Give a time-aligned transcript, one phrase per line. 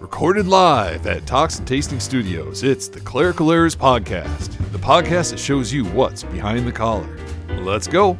[0.00, 5.38] Recorded live at Talks and Tasting Studios, it's the Clerical Errors Podcast, the podcast that
[5.38, 7.18] shows you what's behind the collar.
[7.58, 8.16] Let's go.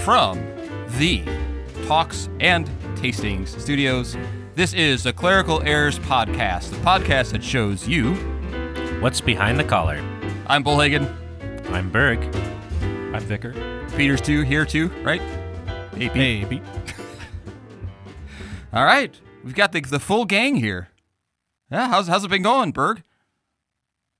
[0.00, 0.38] From
[0.98, 1.22] the
[1.86, 4.18] Talks and Tastings Studios,
[4.54, 8.12] this is the Clerical Errors Podcast, the podcast that shows you.
[9.00, 9.96] What's behind the collar?
[10.46, 11.10] I'm Bullhagen.
[11.70, 12.22] I'm Berg.
[13.14, 13.54] I'm Vicar.
[13.96, 15.22] Peter's too here too, right?
[15.96, 16.12] Hey, Pete.
[16.12, 16.62] Hey, Pete.
[18.74, 20.88] All right, we've got the the full gang here.
[21.70, 23.02] Yeah, how's how's it been going, Berg?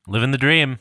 [0.06, 0.78] Living the dream.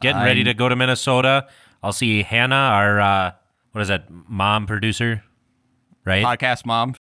[0.00, 1.46] Getting ready I'm- to go to Minnesota.
[1.82, 3.32] I'll see Hannah, our uh,
[3.72, 5.22] what is that, mom producer,
[6.04, 6.24] right?
[6.24, 6.94] Podcast mom.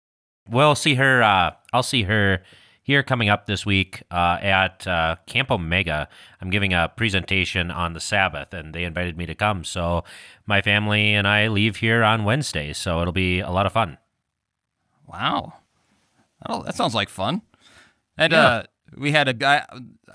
[0.49, 1.23] We'll see her.
[1.23, 2.43] Uh, I'll see her
[2.81, 6.09] here coming up this week uh, at uh, Camp Omega.
[6.41, 9.63] I'm giving a presentation on the Sabbath, and they invited me to come.
[9.63, 10.03] So
[10.45, 13.97] my family and I leave here on Wednesday, so it'll be a lot of fun.
[15.07, 15.53] Wow.
[16.47, 17.41] Oh, that sounds like fun.
[18.17, 18.45] And Yeah.
[18.45, 18.63] uh,
[18.97, 19.65] we had a guy.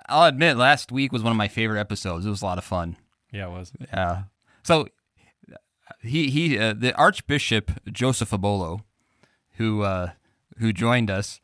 [0.08, 2.24] I'll admit, last week was one of my favorite episodes.
[2.26, 2.96] It was a lot of fun.
[3.32, 3.72] Yeah, it was.
[3.92, 4.22] Yeah.
[4.62, 4.88] So
[6.02, 8.80] he he uh, the Archbishop Joseph Omolo,
[9.56, 10.10] who uh,
[10.58, 11.40] who joined us,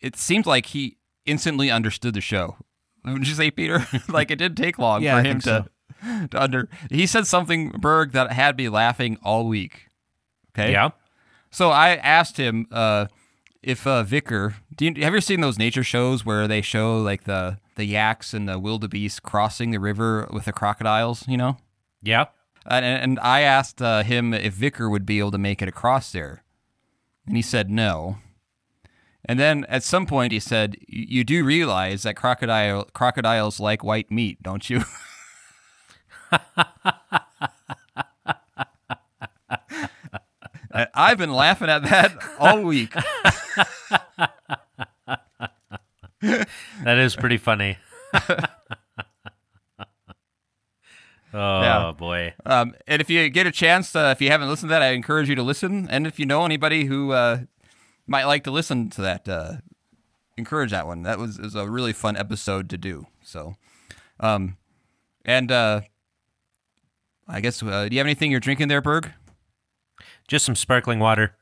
[0.00, 2.56] it seemed like he instantly understood the show.
[3.04, 3.86] Would you say, Peter?
[4.08, 5.66] like it didn't take long Yeah, for him to
[6.30, 6.68] to under.
[6.90, 9.86] He said something Berg that had me laughing all week.
[10.50, 10.72] Okay.
[10.72, 10.90] Yeah.
[11.50, 13.06] So I asked him uh,
[13.66, 16.98] if uh, Vicar, do you, have you ever seen those nature shows where they show
[16.98, 21.26] like the the yaks and the wildebeest crossing the river with the crocodiles?
[21.26, 21.56] You know.
[22.00, 22.26] Yeah.
[22.64, 26.12] And, and I asked uh, him if Vicar would be able to make it across
[26.12, 26.42] there,
[27.26, 28.18] and he said no.
[29.24, 33.82] And then at some point he said, "You you do realize that crocodile crocodiles like
[33.82, 34.84] white meat, don't you?"
[40.94, 42.94] I've been laughing at that all week.
[46.20, 47.78] That is pretty funny.
[48.14, 48.36] oh
[51.34, 51.92] Yeah.
[51.96, 52.34] boy.
[52.44, 54.88] Um, and if you get a chance, uh, if you haven't listened to that, I
[54.88, 55.88] encourage you to listen.
[55.90, 57.40] And if you know anybody who uh,
[58.06, 59.54] might like to listen to that, uh,
[60.36, 61.02] encourage that one.
[61.02, 63.06] That was, was a really fun episode to do.
[63.22, 63.56] So,
[64.20, 64.56] um,
[65.24, 65.82] and uh,
[67.28, 69.12] I guess, uh, do you have anything you're drinking there, Berg?
[70.28, 71.36] Just some sparkling water.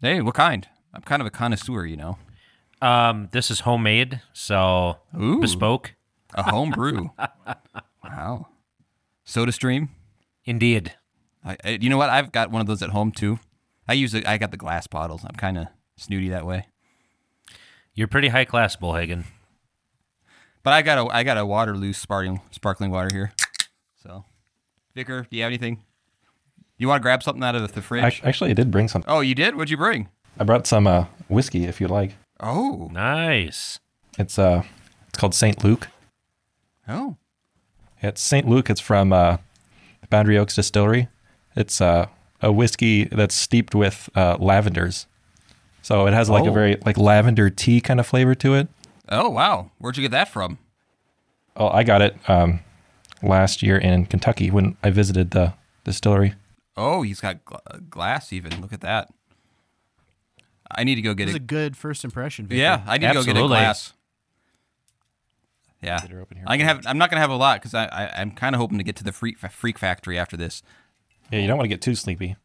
[0.00, 0.66] Hey, what kind?
[0.96, 2.16] I'm kind of a connoisseur, you know.
[2.80, 5.40] Um, this is homemade, so Ooh.
[5.40, 5.94] bespoke.
[6.34, 7.10] A home brew.
[8.04, 8.48] wow.
[9.24, 9.90] Soda Stream.
[10.44, 10.94] Indeed.
[11.44, 12.10] I, I, you know what?
[12.10, 13.38] I've got one of those at home too.
[13.88, 14.26] I use it.
[14.26, 15.22] I got the glass bottles.
[15.24, 16.66] I'm kind of snooty that way.
[17.94, 19.24] You're pretty high class, Bullhagen.
[20.62, 23.32] But I got a I got a Waterloo sparkling sparkling water here.
[24.02, 24.24] So,
[24.94, 25.82] Vicar, do you have anything?
[26.78, 28.04] You want to grab something out of the fridge?
[28.04, 29.04] Ac- Actually, I did bring some.
[29.06, 29.54] oh, you did?
[29.54, 30.08] What'd you bring?
[30.38, 32.14] I brought some uh, whiskey, if you'd like.
[32.40, 33.78] Oh, Nice.
[34.18, 34.62] It's uh,
[35.08, 35.88] it's called Saint Luke.
[36.88, 37.16] oh,
[38.02, 38.70] It's Saint Luke.
[38.70, 39.36] It's from uh,
[40.08, 41.08] Boundary Oaks Distillery.
[41.54, 42.06] It's uh,
[42.40, 45.06] a whiskey that's steeped with uh, lavenders.
[45.82, 46.48] So it has like Oh.
[46.48, 48.68] a very like lavender tea kind of flavor to it.
[49.10, 49.70] oh, wow.
[49.78, 50.58] Where'd you get that from?
[51.56, 52.60] Oh, I got it um,
[53.22, 55.54] last year in Kentucky when I visited the
[55.84, 56.34] distillery.
[56.76, 58.32] Oh, he's got gl- uh, glass.
[58.32, 59.08] Even look at that.
[60.70, 61.42] I need to go get This is it.
[61.42, 62.46] a good first impression.
[62.46, 62.60] Vicky.
[62.60, 63.92] Yeah, I need to go get a glass.
[65.82, 66.46] Yeah, Get her open here.
[66.48, 66.86] I can have.
[66.86, 68.96] I'm not gonna have a lot because I, I I'm kind of hoping to get
[68.96, 70.62] to the freak freak factory after this.
[71.30, 72.36] Yeah, you don't want to get too sleepy.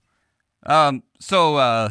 [0.65, 1.03] Um.
[1.19, 1.89] So, uh,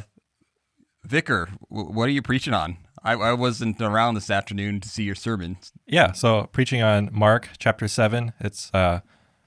[1.04, 2.76] Vicar, w- what are you preaching on?
[3.02, 5.56] I, I wasn't around this afternoon to see your sermon.
[5.86, 9.00] Yeah, so preaching on Mark chapter 7, it's uh,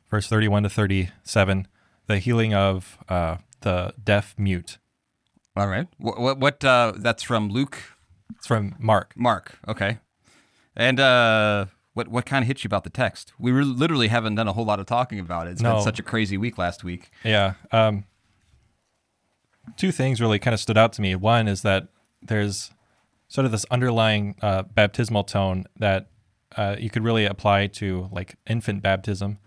[0.10, 1.68] verse 31 to 37,
[2.08, 4.80] the healing of uh, the deaf mute.
[5.56, 5.88] All right.
[5.98, 6.20] What?
[6.20, 6.40] What?
[6.40, 7.78] what uh, that's from Luke.
[8.38, 9.14] It's from Mark.
[9.16, 9.60] Mark.
[9.68, 10.00] Okay.
[10.76, 12.08] And uh, what?
[12.08, 13.34] What kind of hit you about the text?
[13.38, 15.52] We re- literally haven't done a whole lot of talking about it.
[15.52, 15.76] It's No.
[15.76, 17.12] been such a crazy week last week.
[17.24, 17.54] Yeah.
[17.72, 18.06] Um,
[19.78, 21.16] two things really kind of stood out to me.
[21.16, 21.88] One is that
[22.22, 22.72] there's
[23.28, 26.08] sort of this underlying uh, baptismal tone that
[26.56, 29.38] uh, you could really apply to like infant baptism.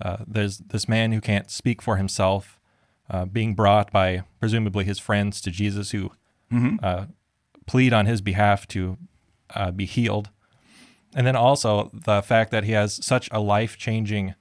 [0.00, 2.58] Uh, there's this man who can't speak for himself,
[3.12, 6.10] uh, being brought by presumably his friends to Jesus, who
[6.82, 7.06] uh,
[7.66, 8.98] plead on his behalf to
[9.54, 10.30] uh, be healed.
[11.14, 14.34] And then also the fact that he has such a life changing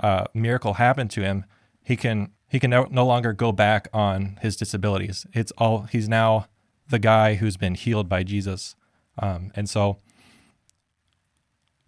[0.00, 1.44] uh, miracle happen to him,
[1.82, 5.26] he can he can no, no longer go back on his disabilities.
[5.32, 6.46] It's all he's now
[6.88, 8.76] the guy who's been healed by Jesus,
[9.18, 9.98] um, and so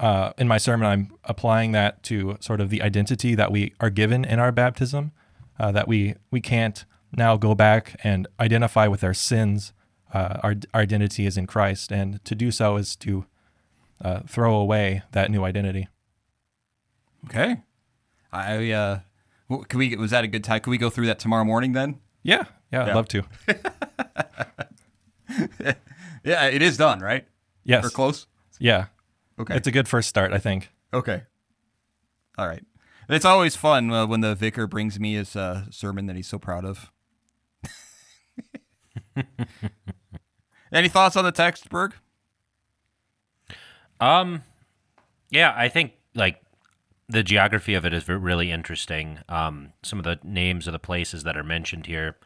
[0.00, 3.91] uh, in my sermon, I'm applying that to sort of the identity that we are
[3.91, 5.12] given in our baptism,
[5.58, 6.84] uh, that we we can't
[7.16, 9.72] now go back and identify with our sins.
[10.12, 13.26] Uh, our, our identity is in Christ, and to do so is to
[14.02, 15.88] uh, throw away that new identity.
[17.26, 17.62] Okay.
[18.32, 19.00] I uh,
[19.69, 19.96] can we?
[19.96, 20.60] Was that a good time?
[20.60, 21.99] Can we go through that tomorrow morning then?
[22.22, 23.22] Yeah, yeah, I'd love to.
[26.25, 27.26] Yeah, it is done, right?
[27.64, 28.26] Yes, Or close.
[28.58, 28.87] yeah,
[29.38, 29.55] Okay.
[29.56, 30.70] it's a good first start, I think.
[30.93, 31.22] Okay.
[32.37, 32.62] All right.
[33.08, 36.38] It's always fun uh, when the vicar brings me his uh, sermon that he's so
[36.38, 36.93] proud of.
[40.72, 41.94] Any thoughts on the text, Berg?
[44.00, 44.43] Um,
[45.31, 46.43] yeah, I think like
[47.08, 49.20] the geography of it is really interesting.
[49.28, 52.16] Um, some of the names of the places that are mentioned here,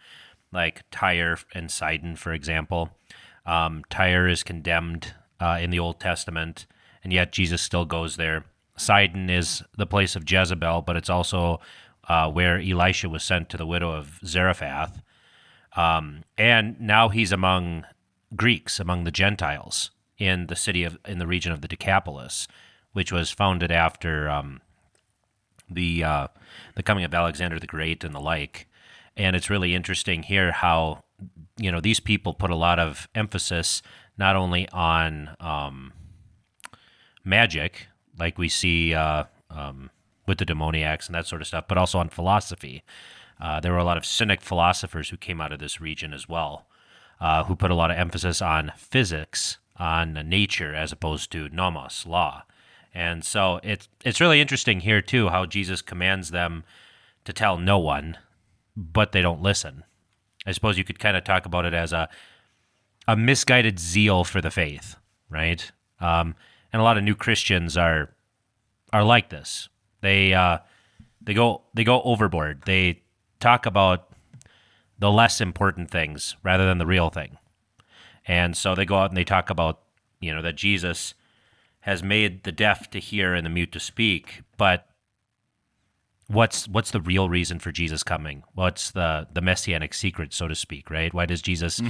[0.53, 2.91] like Tyre and Sidon, for example.
[3.47, 6.67] Um, Tyre is condemned uh, in the Old Testament,
[7.05, 8.45] and yet Jesus still goes there.
[8.77, 11.61] Sidon is the place of Jezebel, but it's also
[12.09, 15.03] uh, where Elisha was sent to the widow of Zarephath.
[15.77, 17.85] Um, and now he's among
[18.37, 22.47] Greeks, among the Gentiles in the city of in the region of the Decapolis,
[22.93, 24.61] which was founded after um,
[25.69, 26.27] the uh,
[26.75, 28.69] the coming of Alexander the Great and the like.
[29.17, 31.05] And it's really interesting here how
[31.59, 33.83] you know these people put a lot of emphasis
[34.19, 35.93] not only on um,
[37.25, 39.91] magic, like we see uh, um,
[40.27, 42.83] with the demoniacs and that sort of stuff, but also on philosophy.
[43.41, 46.29] Uh, there were a lot of cynic philosophers who came out of this region as
[46.29, 46.67] well,
[47.21, 52.07] uh, who put a lot of emphasis on physics, on nature, as opposed to nomos,
[52.07, 52.45] law.
[52.95, 56.63] And so it's it's really interesting here too how Jesus commands them
[57.25, 58.19] to tell no one,
[58.77, 59.85] but they don't listen.
[60.47, 62.09] I suppose you could kind of talk about it as a
[63.09, 64.97] a misguided zeal for the faith,
[65.29, 65.73] right?
[66.01, 66.37] Um,
[66.73, 68.11] and a lot of new Christians are
[68.93, 69.69] are like this.
[70.01, 70.59] They uh,
[71.21, 72.63] they go they go overboard.
[72.67, 73.03] They
[73.41, 74.09] talk about
[74.99, 77.39] the less important things rather than the real thing,
[78.27, 79.81] and so they go out and they talk about
[80.21, 81.15] you know that Jesus
[81.81, 84.87] has made the deaf to hear and the mute to speak, but
[86.29, 88.43] what's what's the real reason for Jesus coming?
[88.55, 91.13] What's the the messianic secret, so to speak, right?
[91.13, 91.81] Why does Jesus,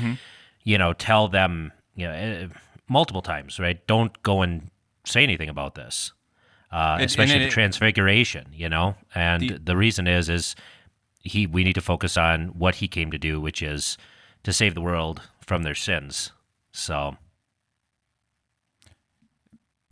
[0.65, 2.47] you know, tell them, you know, eh,
[2.89, 3.87] multiple times, right?
[3.87, 4.71] Don't go and
[5.05, 6.13] say anything about this,
[6.71, 8.97] uh, And- especially and the transfiguration, you know.
[9.15, 10.55] And The- the reason is is
[11.23, 13.97] he we need to focus on what he came to do, which is
[14.43, 16.33] to save the world from their sins.
[16.73, 17.17] So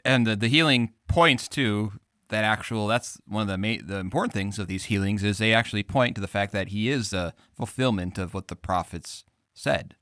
[0.04, 1.92] And the, the healing points to
[2.28, 2.86] that actual.
[2.86, 6.14] That's one of the ma- the important things of these healings is they actually point
[6.14, 9.94] to the fact that he is the fulfillment of what the prophets said.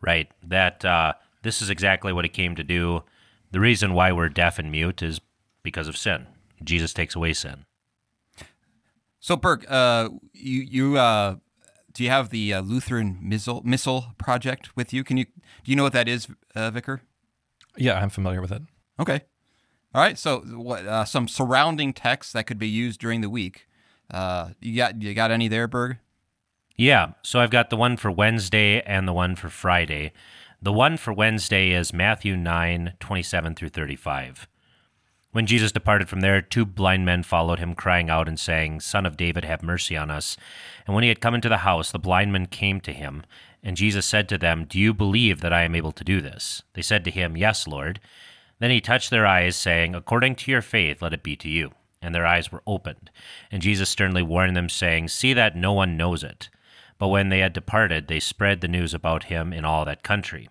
[0.00, 0.30] Right.
[0.42, 3.04] That uh, this is exactly what he came to do.
[3.52, 5.20] The reason why we're deaf and mute is
[5.62, 6.26] because of sin.
[6.64, 7.64] Jesus takes away sin.
[9.20, 11.36] So, Berg, uh, you you uh,
[11.92, 15.04] do you have the uh, Lutheran Missal Missal project with you?
[15.04, 16.26] Can you do you know what that is,
[16.56, 17.02] uh, Vicar?
[17.76, 18.62] Yeah, I'm familiar with it.
[18.98, 19.20] Okay.
[19.94, 20.18] All right.
[20.18, 23.68] So, what uh, some surrounding text that could be used during the week?
[24.10, 25.98] Uh, you got you got any there, Berg?
[26.76, 27.12] Yeah.
[27.22, 30.12] So I've got the one for Wednesday and the one for Friday.
[30.64, 34.46] The one for Wednesday is Matthew 9, 27 through 35.
[35.32, 39.04] When Jesus departed from there, two blind men followed him, crying out and saying, Son
[39.04, 40.36] of David, have mercy on us.
[40.86, 43.24] And when he had come into the house, the blind men came to him.
[43.60, 46.62] And Jesus said to them, Do you believe that I am able to do this?
[46.74, 47.98] They said to him, Yes, Lord.
[48.60, 51.72] Then he touched their eyes, saying, According to your faith, let it be to you.
[52.00, 53.10] And their eyes were opened.
[53.50, 56.50] And Jesus sternly warned them, saying, See that no one knows it.
[56.98, 60.48] But when they had departed, they spread the news about him in all that country.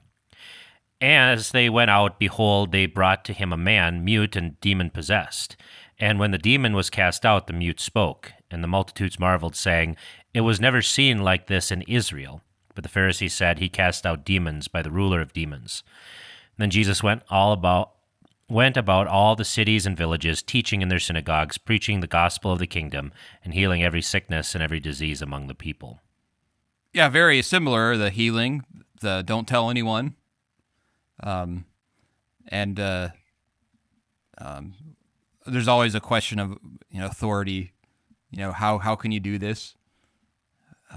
[1.02, 5.58] As they went out, behold, they brought to him a man mute and demon possessed.
[6.00, 8.32] And when the demon was cast out, the mute spoke.
[8.52, 9.98] And the multitudes marveled, saying,
[10.34, 12.42] It was never seen like this in Israel.
[12.76, 15.84] But the Pharisees said, He cast out demons by the ruler of demons.
[16.58, 17.94] Then Jesus went all about
[18.48, 22.60] went about all the cities and villages, teaching in their synagogues, preaching the gospel of
[22.60, 23.14] the kingdom,
[23.46, 26.02] and healing every sickness and every disease among the people.
[26.92, 27.96] Yeah, very similar.
[27.96, 28.66] The healing,
[29.00, 30.16] the don't tell anyone,
[31.22, 31.66] um,
[32.48, 33.10] and uh,
[34.38, 34.74] um,
[35.46, 36.58] there's always a question of
[36.90, 37.72] you know authority.
[38.32, 39.76] You know how how can you do this?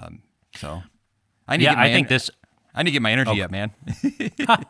[0.00, 0.22] Um,
[0.56, 0.82] so
[1.48, 2.30] I need to Yeah, get my I think en- this
[2.74, 3.70] I need to get my energy up, man.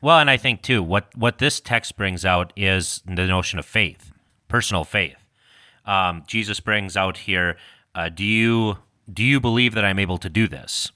[0.00, 3.66] Well, and I think too, what what this text brings out is the notion of
[3.66, 4.12] faith,
[4.46, 5.16] personal faith.
[5.84, 7.56] Um, Jesus brings out here,
[7.96, 8.78] uh, do you
[9.12, 10.92] do you believe that I'm able to do this?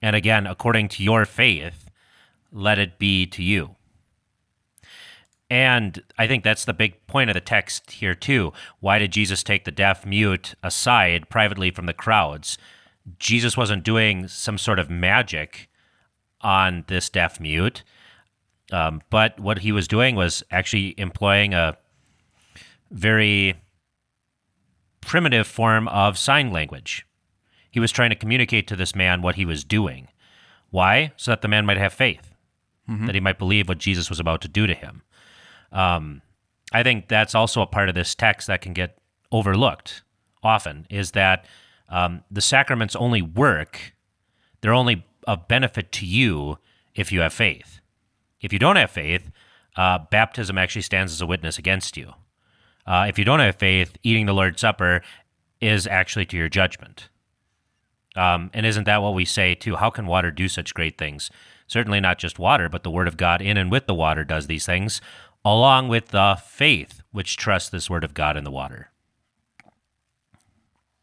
[0.00, 1.85] And again, according to your faith,
[2.56, 3.76] let it be to you.
[5.50, 8.52] And I think that's the big point of the text here too.
[8.80, 12.58] Why did Jesus take the deaf mute aside privately from the crowds?
[13.18, 15.68] Jesus wasn't doing some sort of magic
[16.40, 17.84] on this deaf mute
[18.72, 21.76] Um, but what he was doing was actually employing a
[22.90, 23.54] very
[25.00, 27.06] primitive form of sign language.
[27.70, 30.08] He was trying to communicate to this man what he was doing.
[30.70, 31.12] Why?
[31.16, 32.34] So that the man might have faith,
[33.06, 35.02] that he might believe what Jesus was about to do to him.
[35.72, 36.22] Um,
[36.72, 38.98] I think that's also a part of this text that can get
[39.32, 40.02] overlooked
[40.42, 41.44] often is that
[41.88, 43.92] um, the sacraments only work,
[44.60, 46.58] they're only of benefit to you
[46.94, 47.80] if you have faith.
[48.40, 49.30] If you don't have faith,
[49.76, 52.12] uh, baptism actually stands as a witness against you.
[52.86, 55.02] Uh, if you don't have faith, eating the Lord's Supper
[55.60, 57.08] is actually to your judgment.
[58.14, 59.76] Um, and isn't that what we say too?
[59.76, 61.30] How can water do such great things?
[61.66, 64.46] Certainly not just water, but the Word of God in and with the water does
[64.46, 65.00] these things,
[65.44, 68.90] along with the faith which trusts this Word of God in the water.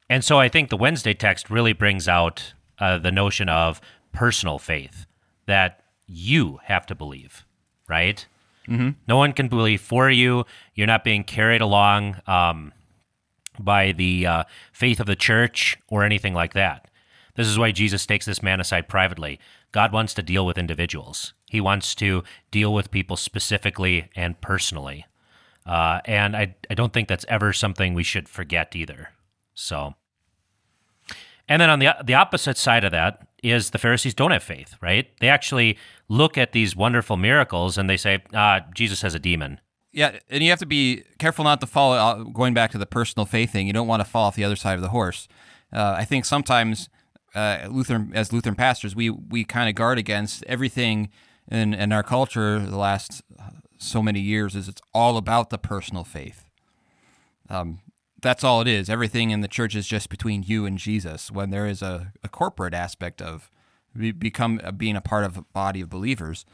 [0.10, 4.60] And so I think the Wednesday text really brings out uh, the notion of personal
[4.60, 5.06] faith
[5.46, 7.46] that you have to believe,
[7.88, 8.26] right?
[8.68, 8.90] Mm-hmm.
[9.08, 10.46] No one can believe for you.
[10.76, 12.74] You're not being carried along um,
[13.60, 16.90] by the uh, faith of the church or anything like that.
[17.36, 19.40] This is why Jesus takes this man aside privately.
[19.72, 21.34] God wants to deal with individuals.
[21.50, 25.06] He wants to deal with people specifically and personally.
[25.66, 29.10] Uh, and I, I don't think that's ever something we should forget either.
[29.54, 29.96] So,
[31.48, 34.76] and then on the the opposite side of that is the Pharisees don't have faith,
[34.82, 35.08] right?
[35.20, 39.60] They actually look at these wonderful miracles and they say, ah, Jesus has a demon.
[39.92, 42.24] Yeah, and you have to be careful not to fall.
[42.24, 44.56] Going back to the personal faith thing, you don't want to fall off the other
[44.56, 45.28] side of the horse.
[45.72, 46.90] Uh, I think sometimes
[47.36, 51.10] uh, Lutheran, as Lutheran pastors, we we kind of guard against everything
[51.50, 52.60] in in our culture.
[52.60, 53.22] The last
[53.78, 56.46] so many years is it's all about the personal faith.
[57.50, 57.80] Um,
[58.22, 58.90] that's all it is.
[58.90, 61.30] Everything in the church is just between you and Jesus.
[61.30, 63.50] When there is a, a corporate aspect of
[64.18, 66.46] become uh, being a part of a body of believers,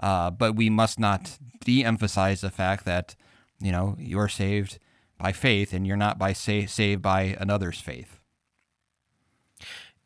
[0.00, 3.14] uh, but we must not de-emphasize the fact that
[3.60, 4.78] you know you're saved
[5.18, 8.17] by faith and you're not by sa- saved by another's faith.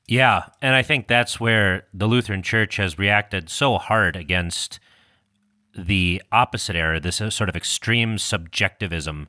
[0.08, 4.80] Yeah, and I think that's where the Lutheran Church has reacted so hard against
[5.76, 9.28] the opposite error, this sort of extreme subjectivism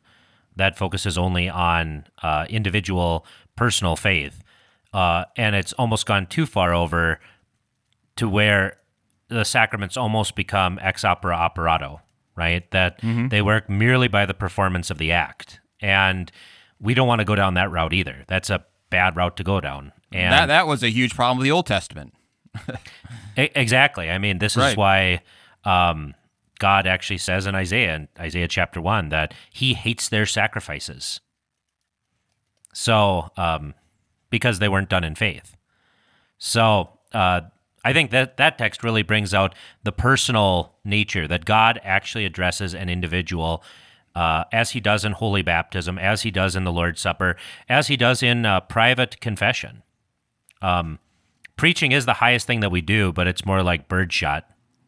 [0.56, 3.26] that focuses only on uh, individual
[3.56, 4.44] personal faith.
[4.94, 7.20] Uh, and it's almost gone too far over
[8.16, 8.78] to where
[9.30, 12.02] the sacraments almost become ex opere operato,
[12.36, 12.70] right?
[12.72, 13.00] That
[13.30, 15.60] they work merely by the performance of the act.
[15.82, 16.32] And
[16.80, 18.24] we don't want to go down that route either.
[18.28, 19.92] That's a bad route to go down.
[20.14, 22.14] And that that was a huge problem with the Old Testament.
[23.36, 24.12] Exactly.
[24.12, 24.78] I mean, this is Right.
[24.78, 25.22] why
[25.64, 26.14] um,
[26.60, 31.20] God actually says in Isaiah, in Isaiah chapter one, that He hates their sacrifices.
[32.74, 33.74] So, um,
[34.30, 35.56] because they weren't done in faith.
[36.38, 37.42] So, uh,
[37.86, 42.74] I think that that text really brings out the personal nature that God actually addresses
[42.74, 43.64] an individual.
[44.16, 47.36] Uh, as he does in holy baptism, as he does in the Lord's Supper,
[47.68, 49.82] as he does in uh, private confession
[51.58, 54.44] preaching is the highest thing that we do, but it's more like birdshot.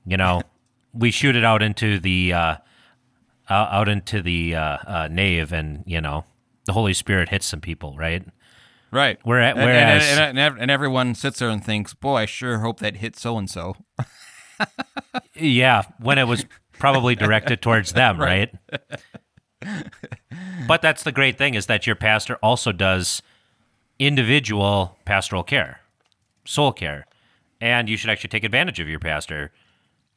[0.05, 0.41] You know,
[0.93, 2.55] we shoot it out into the uh,
[3.49, 6.25] out out into the uh, uh, nave, and you know,
[6.65, 8.23] the Holy Spirit hits some people, right?
[8.91, 9.19] Right.
[9.23, 12.25] Where- And- and- whereas- and, and, ev- and everyone sits there and thinks, "Boy, I
[12.25, 13.75] sure hope that hit so and so."
[15.35, 16.45] Yeah, when it was
[16.79, 18.53] probably directed towards them, right?
[20.67, 23.21] but that's the great thing is that your pastor also does
[23.99, 25.81] individual pastoral care,
[26.45, 27.05] soul care,
[27.61, 29.51] and you should actually take advantage of your pastor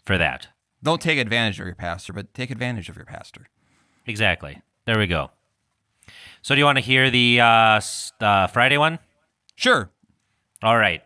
[0.04, 0.48] for that.
[0.82, 3.48] Don't take advantage of your pastor, but take advantage of your pastor.
[4.06, 4.62] Exactly.
[4.84, 5.30] There we go.
[6.42, 7.80] So, do you want to hear the uh,
[8.20, 8.98] the Friday one?
[9.54, 9.90] Sure.
[10.62, 11.02] All right.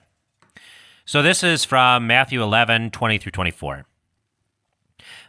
[1.05, 3.87] So, this is from Matthew 11, 20 through 24.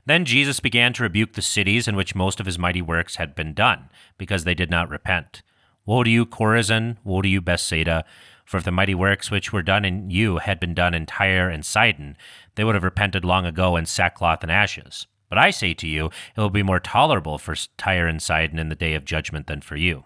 [0.05, 3.33] Then Jesus began to rebuke the cities in which most of his mighty works had
[3.33, 5.41] been done, because they did not repent.
[5.85, 6.97] Woe to you, Chorazin!
[7.03, 8.05] Woe to you, Bethsaida!
[8.45, 11.49] For if the mighty works which were done in you had been done in Tyre
[11.49, 12.15] and Sidon,
[12.55, 15.07] they would have repented long ago in sackcloth and ashes.
[15.27, 18.69] But I say to you, it will be more tolerable for Tyre and Sidon in
[18.69, 20.05] the day of judgment than for you.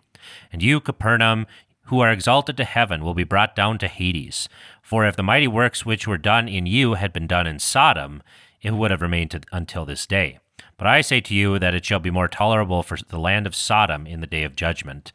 [0.51, 1.45] And you, Capernaum,
[1.83, 4.49] who are exalted to heaven, will be brought down to Hades.
[4.81, 8.23] For if the mighty works which were done in you had been done in Sodom,
[8.61, 10.39] it would have remained to, until this day.
[10.77, 13.55] But I say to you that it shall be more tolerable for the land of
[13.55, 15.11] Sodom in the day of judgment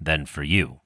[0.00, 0.80] than for you.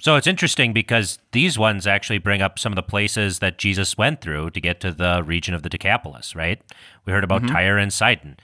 [0.00, 3.98] So it's interesting because these ones actually bring up some of the places that Jesus
[3.98, 6.62] went through to get to the region of the Decapolis, right?
[7.04, 8.36] We heard about Tyre and Sidon.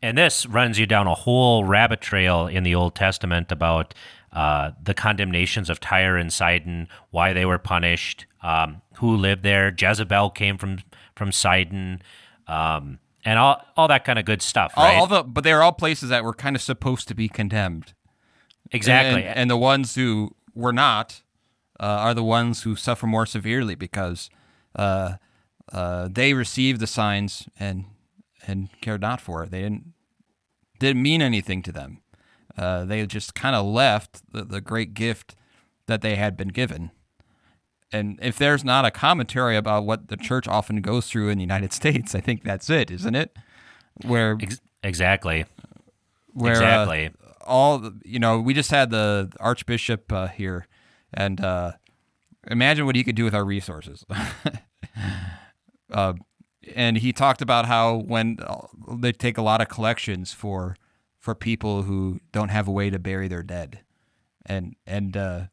[0.00, 3.94] And this runs you down a whole rabbit trail in the Old Testament about
[4.32, 9.74] uh, the condemnations of Tyre and Sidon, why they were punished, um, who lived there.
[9.76, 10.78] Jezebel came from
[11.16, 12.02] from Sidon,
[12.48, 14.72] um, and all all that kind of good stuff.
[14.76, 14.96] Right?
[14.96, 17.94] all the, but they are all places that were kind of supposed to be condemned.
[18.70, 19.24] exactly.
[19.24, 21.22] And, and the ones who were not
[21.80, 24.30] uh, are the ones who suffer more severely because
[24.76, 25.14] uh,
[25.72, 27.86] uh, they received the signs and
[28.46, 29.50] and cared not for it.
[29.50, 29.92] They didn't
[30.78, 32.00] didn't mean anything to them.
[32.56, 35.34] Uh, they just kind of left the, the great gift
[35.86, 36.90] that they had been given.
[37.94, 41.42] And if there's not a commentary about what the church often goes through in the
[41.44, 43.36] United States, I think that's it, isn't it?
[44.04, 45.44] Where Ex- exactly.
[46.32, 47.10] where uh, exactly.
[47.46, 50.66] all the- you know we just had the archbishop uh, here
[51.12, 51.72] and uh,
[52.50, 54.04] imagine what he could do with our resources
[55.92, 56.12] uh,
[56.74, 60.76] and he talked about how when uh, they take a lot of collections for
[61.20, 63.80] for people who don't have a way to bury their dead
[64.46, 65.44] and and uh,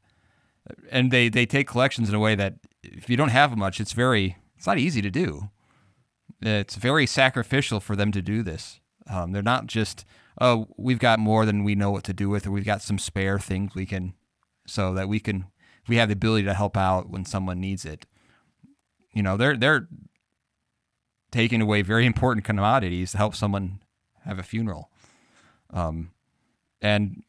[0.92, 3.94] and they they take collections in a way that if you don't have much it's
[3.94, 5.50] very it's not easy to do
[6.42, 8.80] it's very sacrificial for them to do this.
[9.10, 10.06] Um, they're not just,
[10.40, 12.98] oh, we've got more than we know what to do with, or we've got some
[12.98, 14.14] spare things we can,
[14.66, 15.46] so that we can,
[15.88, 18.06] we have the ability to help out when someone needs it.
[19.14, 19.88] You know, they're they're
[21.32, 23.82] taking away very important commodities to help someone
[24.24, 24.90] have a funeral.
[25.72, 26.12] Um,
[26.82, 27.24] and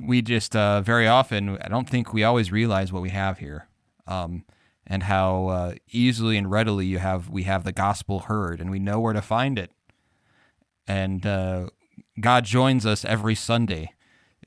[0.00, 3.68] we just uh, very often, I don't think we always realize what we have here.
[4.06, 4.44] Um,
[4.88, 8.78] and how uh, easily and readily you have we have the gospel heard and we
[8.78, 9.70] know where to find it
[10.86, 11.68] and uh,
[12.18, 13.92] god joins us every sunday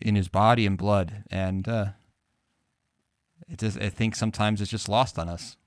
[0.01, 1.86] in his body and blood and uh,
[3.48, 5.58] it just, i think sometimes it's just lost on us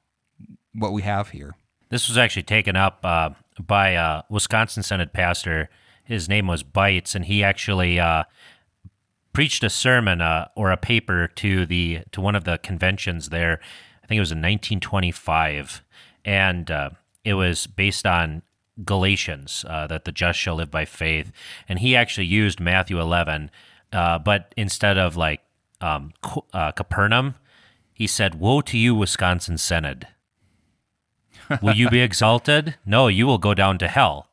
[0.72, 1.54] what we have here
[1.90, 3.30] This was actually taken up uh,
[3.64, 5.68] by a Wisconsin Synod pastor.
[6.02, 8.24] His name was Bites, and he actually uh,
[9.34, 13.60] preached a sermon uh, or a paper to the to one of the conventions there.
[14.02, 15.82] I think it was in 1925,
[16.24, 16.90] and uh,
[17.24, 18.42] it was based on
[18.84, 21.32] Galatians uh, that the just shall live by faith,
[21.68, 23.50] and he actually used Matthew 11,
[23.92, 25.40] uh, but instead of like
[25.80, 26.12] um,
[26.52, 27.34] uh, Capernaum,
[27.92, 30.06] he said, "Woe to you, Wisconsin Synod."
[31.60, 32.76] will you be exalted?
[32.86, 34.30] No, you will go down to hell.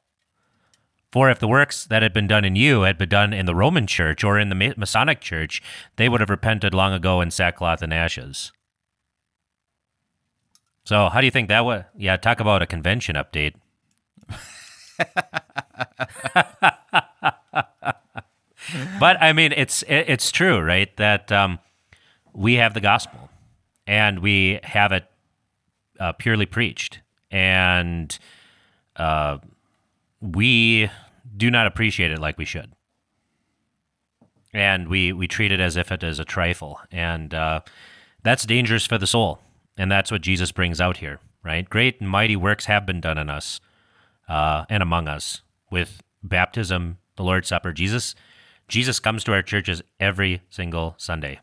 [1.12, 3.56] For if the works that had been done in you had been done in the
[3.56, 5.62] Roman church or in the Masonic church,
[5.98, 8.54] they would have repented long ago in sackcloth and ashes.
[10.86, 11.86] So, how do you think that would?
[11.98, 13.56] Yeah, talk about a convention update.
[19.00, 20.96] but I mean, it's it, it's true, right?
[20.98, 21.60] That um,
[22.34, 23.30] we have the gospel,
[23.86, 25.06] and we have it
[26.00, 28.18] uh, purely preached, and
[28.96, 29.38] uh,
[30.22, 30.90] we
[31.36, 32.74] do not appreciate it like we should,
[34.54, 37.62] and we we treat it as if it is a trifle, and uh,
[38.24, 39.40] that's dangerous for the soul,
[39.78, 41.70] and that's what Jesus brings out here, right?
[41.70, 43.60] Great and mighty works have been done in us
[44.28, 47.72] uh, and among us with baptism, the Lord's Supper.
[47.72, 48.14] Jesus,
[48.68, 51.40] Jesus comes to our churches every single Sunday,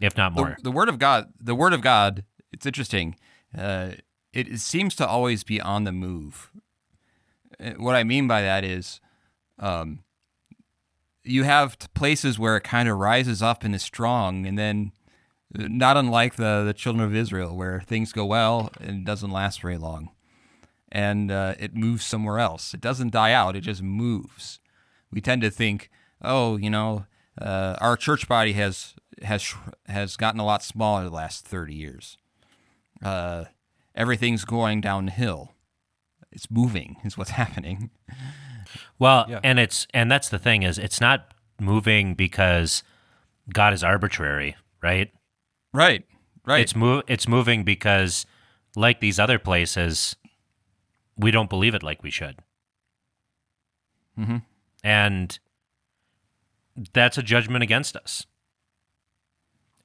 [0.00, 0.56] if not more.
[0.58, 3.16] the, the word of god the word of god it's interesting
[3.56, 3.90] uh,
[4.32, 6.50] it, it seems to always be on the move
[7.60, 9.00] Uh, what i mean by that is
[9.58, 10.00] um,
[11.24, 14.92] you have places where it kind of rises up and is strong and then
[15.58, 19.30] uh, not unlike the, the children of israel where things go well and it doesn't
[19.30, 20.10] last very long
[20.90, 24.58] and uh, it moves somewhere else it doesn't die out it just moves
[25.12, 25.90] we tend to think,
[26.22, 27.06] oh, you know,
[27.40, 29.54] uh, our church body has has
[29.86, 32.16] has gotten a lot smaller the last thirty years.
[33.04, 33.44] Uh,
[33.94, 35.52] everything's going downhill.
[36.30, 37.90] It's moving, is what's happening.
[38.98, 39.40] Well, Yeah.
[39.42, 42.82] and it's and that's the thing is it's not moving because
[43.52, 45.12] God is arbitrary, right?
[45.72, 46.04] Right,
[46.46, 46.60] right.
[46.60, 48.26] It's move it's moving because
[48.76, 50.16] like these other places,
[51.16, 52.38] we don't believe it like we should.
[54.16, 54.38] hmm
[54.84, 55.38] And
[56.92, 58.26] that's a judgment against us.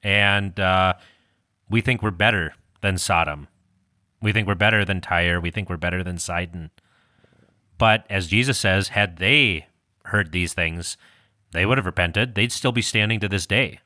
[0.02, 0.94] And uh,
[1.68, 3.48] we think we're better than Sodom.
[4.22, 5.40] We think we're better than Tyre.
[5.40, 6.70] We think we're better than Sidon.
[7.78, 9.66] But as Jesus says, had they
[10.06, 10.96] heard these things,
[11.52, 12.34] they would have repented.
[12.34, 13.80] They'd still be standing to this day.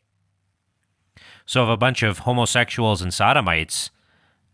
[1.46, 3.90] So if a bunch of homosexuals and sodomites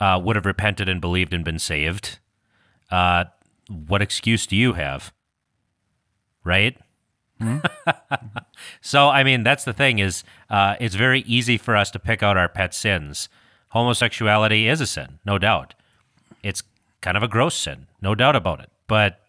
[0.00, 2.18] uh, would have repented and believed and been saved,
[2.90, 3.26] uh,
[3.68, 5.12] what excuse do you have?
[6.44, 6.76] Right?
[8.80, 12.22] so I mean, that's the thing is, uh, it's very easy for us to pick
[12.22, 13.28] out our pet sins.
[13.68, 15.74] Homosexuality is a sin, no doubt.
[16.42, 16.62] It's
[17.00, 18.70] kind of a gross sin, no doubt about it.
[18.86, 19.20] But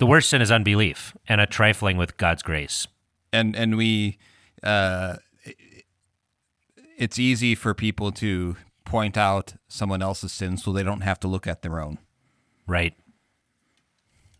[0.00, 2.88] the worst sin is unbelief and a trifling with God's grace.
[3.32, 4.18] and and we
[4.62, 5.16] uh,
[6.96, 11.28] it's easy for people to point out someone else's sins so they don't have to
[11.28, 11.98] look at their own.
[12.66, 12.94] Right.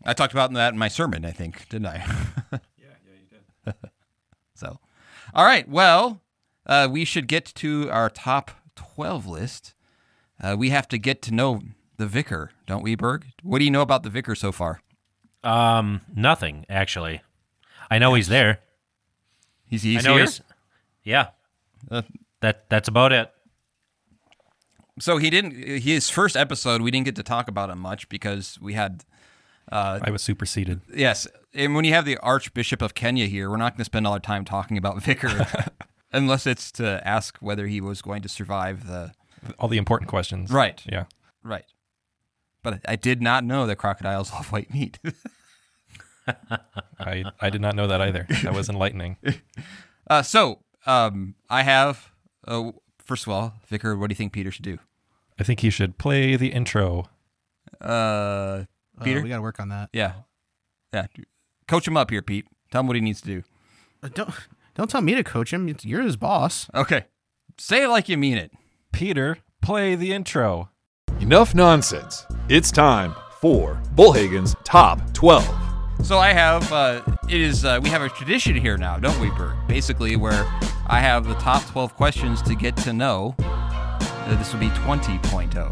[0.05, 1.97] I talked about that in my sermon, I think, didn't I?
[2.51, 3.75] yeah, yeah, you did.
[4.55, 4.79] so,
[5.33, 5.67] all right.
[5.69, 6.21] Well,
[6.65, 9.73] uh, we should get to our top 12 list.
[10.41, 11.61] Uh, we have to get to know
[11.97, 13.25] the vicar, don't we, Berg?
[13.43, 14.81] What do you know about the vicar so far?
[15.43, 17.21] Um, nothing actually.
[17.89, 18.59] I know he's there.
[19.65, 20.19] He's, he's here.
[20.19, 20.41] he's.
[21.03, 21.29] Yeah.
[21.89, 22.03] Uh,
[22.41, 23.31] That that's about it.
[24.99, 25.51] so he didn't.
[25.81, 29.03] His first episode, we didn't get to talk about him much because we had
[29.71, 30.81] I was superseded.
[30.93, 34.05] Yes, and when you have the Archbishop of Kenya here, we're not going to spend
[34.05, 35.47] all our time talking about Vicar,
[36.11, 39.13] unless it's to ask whether he was going to survive the
[39.59, 40.51] All the important questions.
[40.51, 41.05] right, Yeah.
[41.43, 41.65] right.
[42.63, 44.99] But I did not know that crocodiles love white meat.
[46.99, 48.27] I I did not know that either.
[48.43, 49.17] That was enlightening.
[50.09, 52.11] uh, so um, I have.
[52.47, 52.71] Uh,
[53.03, 54.77] first of all, Vicar, what do you think Peter should do?
[55.39, 57.09] I think he should play the intro.
[57.81, 58.65] Uh,
[58.99, 59.21] Uh, Peter?
[59.21, 59.89] we got to work on that.
[59.93, 60.13] yeah,
[60.93, 61.07] yeah.
[61.67, 62.45] Coach him up here, Pete.
[62.69, 63.43] Tell him what he needs to do.
[64.03, 64.33] Uh, don't
[64.75, 65.67] don't tell me to coach him.
[65.67, 66.69] It's- You're his boss.
[66.75, 67.05] Okay,
[67.57, 68.51] say it like you mean it.
[68.91, 70.69] Peter, play the intro.
[71.31, 72.25] Enough nonsense.
[72.49, 75.47] It's time for Bullhagen's Top 12.
[76.03, 79.29] So I have uh, it is uh, we have a tradition here now, don't we,
[79.29, 79.55] Berg?
[79.65, 80.43] Basically, where
[80.87, 83.33] I have the top 12 questions to get to know.
[83.39, 85.71] Uh, this would be 20.0.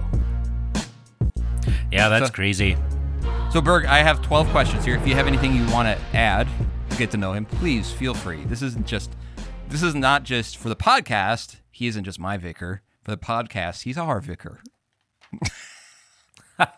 [1.91, 2.78] Yeah, that's So- crazy.
[3.52, 4.95] So Berg, I have 12 questions here.
[4.95, 6.48] If you have anything you want to add
[6.89, 8.45] to get to know him, please feel free.
[8.45, 9.12] This isn't just
[9.67, 11.58] this is not just for the podcast.
[11.69, 12.82] He isn't just my vicar.
[13.04, 14.62] For the podcast, he's our vicar.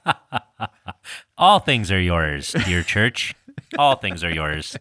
[1.38, 3.34] All things are yours, dear church.
[3.78, 4.78] All things are yours.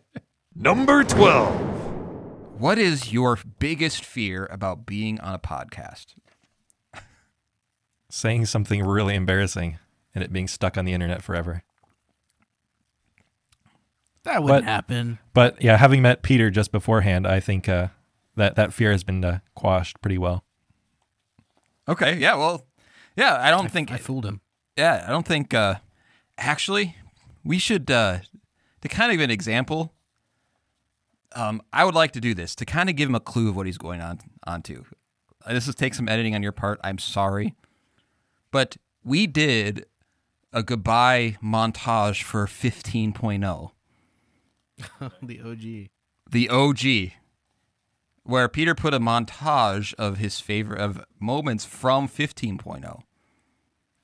[0.54, 2.60] Number 12.
[2.60, 6.14] What is your biggest fear about being on a podcast?
[8.10, 9.78] Saying something really embarrassing
[10.14, 11.62] and it being stuck on the internet forever.
[14.24, 15.18] That wouldn't But- happen.
[15.32, 17.88] But yeah, having met Peter just beforehand, I think uh,
[18.36, 20.44] that that fear has been uh, quashed pretty well.
[21.88, 22.66] Okay, yeah, well,
[23.16, 24.40] yeah, I don't think I fooled him.
[24.76, 25.76] yeah, I don't think uh
[26.38, 26.96] actually
[27.44, 28.18] we should uh
[28.80, 29.92] to kind of give an example
[31.34, 33.56] um I would like to do this to kind of give him a clue of
[33.56, 34.84] what he's going on onto.
[35.44, 36.80] Uh, This is take some editing on your part.
[36.84, 37.54] I'm sorry.
[38.50, 39.86] But we did
[40.52, 43.70] a goodbye montage for 15.0,
[45.22, 45.90] the OG.
[46.30, 47.12] the OG,
[48.30, 53.02] where Peter put a montage of his favorite of moments from 15.0.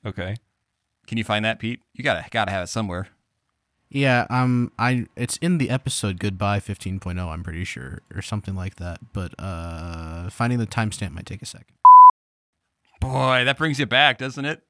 [0.05, 0.35] Okay.
[1.07, 1.79] Can you find that, Pete?
[1.93, 3.07] You gotta gotta have it somewhere.
[3.89, 7.17] Yeah, um, I it's in the episode Goodbye 15.0.
[7.25, 8.99] I'm pretty sure, or something like that.
[9.13, 11.77] But uh, finding the timestamp might take a second.
[12.99, 14.61] Boy, that brings you back, doesn't it?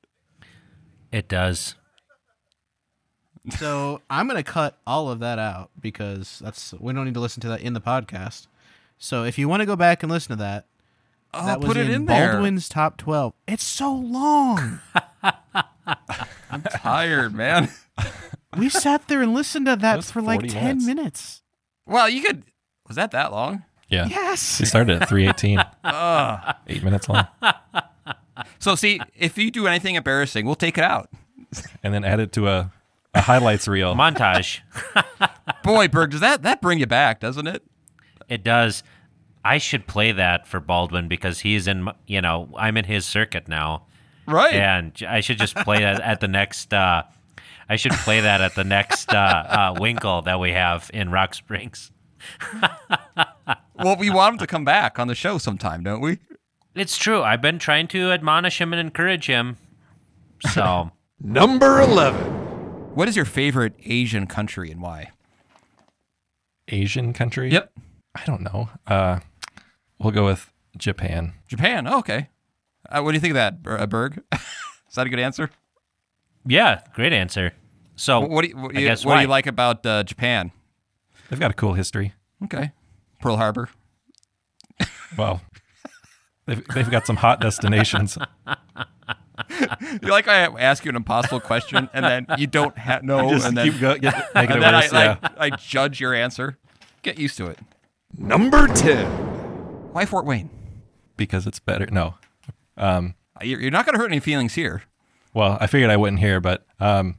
[1.12, 1.74] It does.
[3.58, 7.42] So I'm gonna cut all of that out because that's we don't need to listen
[7.42, 8.46] to that in the podcast.
[8.98, 10.66] So if you want to go back and listen to that,
[11.34, 12.34] Oh, that was put it in, in there.
[12.34, 13.34] Baldwin's top 12.
[13.48, 14.80] It's so long.
[16.50, 17.70] I'm tired, man.
[18.58, 20.86] we sat there and listened to that was for like 10 minutes.
[20.86, 21.42] minutes.
[21.86, 22.44] Well, you could.
[22.88, 23.64] Was that that long?
[23.90, 24.08] Yeah.
[24.08, 24.60] Yes.
[24.60, 25.60] We started at 318.
[25.84, 26.56] Ugh.
[26.68, 27.28] Eight minutes long.
[28.60, 31.10] so, see, if you do anything embarrassing, we'll take it out.
[31.84, 32.72] And then add it to a,
[33.14, 33.96] a highlights reel.
[33.96, 34.60] Montage.
[35.64, 37.64] Boy, Berg, does that that bring you back, doesn't it?
[38.30, 38.84] It does.
[39.44, 43.48] I should play that for Baldwin because he's in, you know, I'm in his circuit
[43.48, 43.86] now.
[44.28, 44.54] Right.
[44.54, 47.04] And I should just play that at the next, uh,
[47.70, 51.34] I should play that at the next uh, uh, Winkel that we have in Rock
[51.34, 51.92] Springs.
[53.76, 56.20] Well, we want him to come back on the show sometime, don't we?
[56.76, 57.22] It's true.
[57.24, 59.58] I've been trying to admonish him and encourage him.
[60.52, 62.96] So, Number 11.
[62.96, 65.12] What is your favorite Asian country and why?
[66.68, 67.52] Asian country?
[67.52, 67.72] Yep.
[68.18, 68.70] I don't know.
[68.86, 69.20] Uh,
[70.00, 71.34] we'll go with Japan.
[71.48, 71.88] Japan.
[71.88, 72.30] Oh, okay.
[72.90, 74.22] Uh, what do you think of that, Ber- uh, Berg?
[74.34, 75.50] is that a good answer?
[76.46, 77.54] yeah, great answer.
[77.96, 79.32] So, What do you, what do I you, guess what do you why?
[79.32, 80.52] like about uh, Japan?
[81.30, 82.14] They've got a cool history.
[82.44, 82.72] Okay.
[83.22, 83.70] Pearl Harbor.
[85.18, 85.42] Well,
[86.46, 88.18] they've, they've got some hot destinations.
[90.02, 93.48] You like I ask you an impossible question and then you don't ha- know, Just
[93.48, 94.92] and then, keep go, get, make it and then I, worse.
[94.94, 95.18] yeah.
[95.22, 96.58] I, I judge your answer.
[97.04, 97.60] Get used to it.
[98.18, 99.06] Number 10.
[99.94, 100.50] Why Fort Wayne?
[101.16, 101.88] because it's better.
[101.88, 102.14] No.
[102.78, 104.84] Um, You're, you're not going to hurt any feelings here.
[105.34, 107.18] well, I figured I wouldn't hear, but um,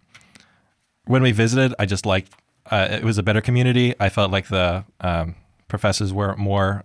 [1.05, 2.33] when we visited, I just liked
[2.71, 3.95] uh, it was a better community.
[3.99, 5.35] I felt like the um,
[5.67, 6.85] professors were more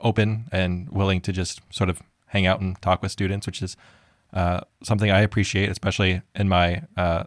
[0.00, 3.76] open and willing to just sort of hang out and talk with students, which is
[4.32, 7.24] uh, something I appreciate, especially in my uh,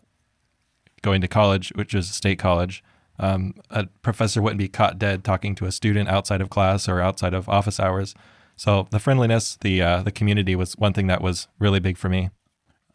[1.03, 2.83] going to college, which is a state college.
[3.19, 7.01] Um, a professor wouldn't be caught dead talking to a student outside of class or
[7.01, 8.13] outside of office hours.
[8.55, 12.09] So the friendliness, the uh, the community was one thing that was really big for
[12.09, 12.29] me,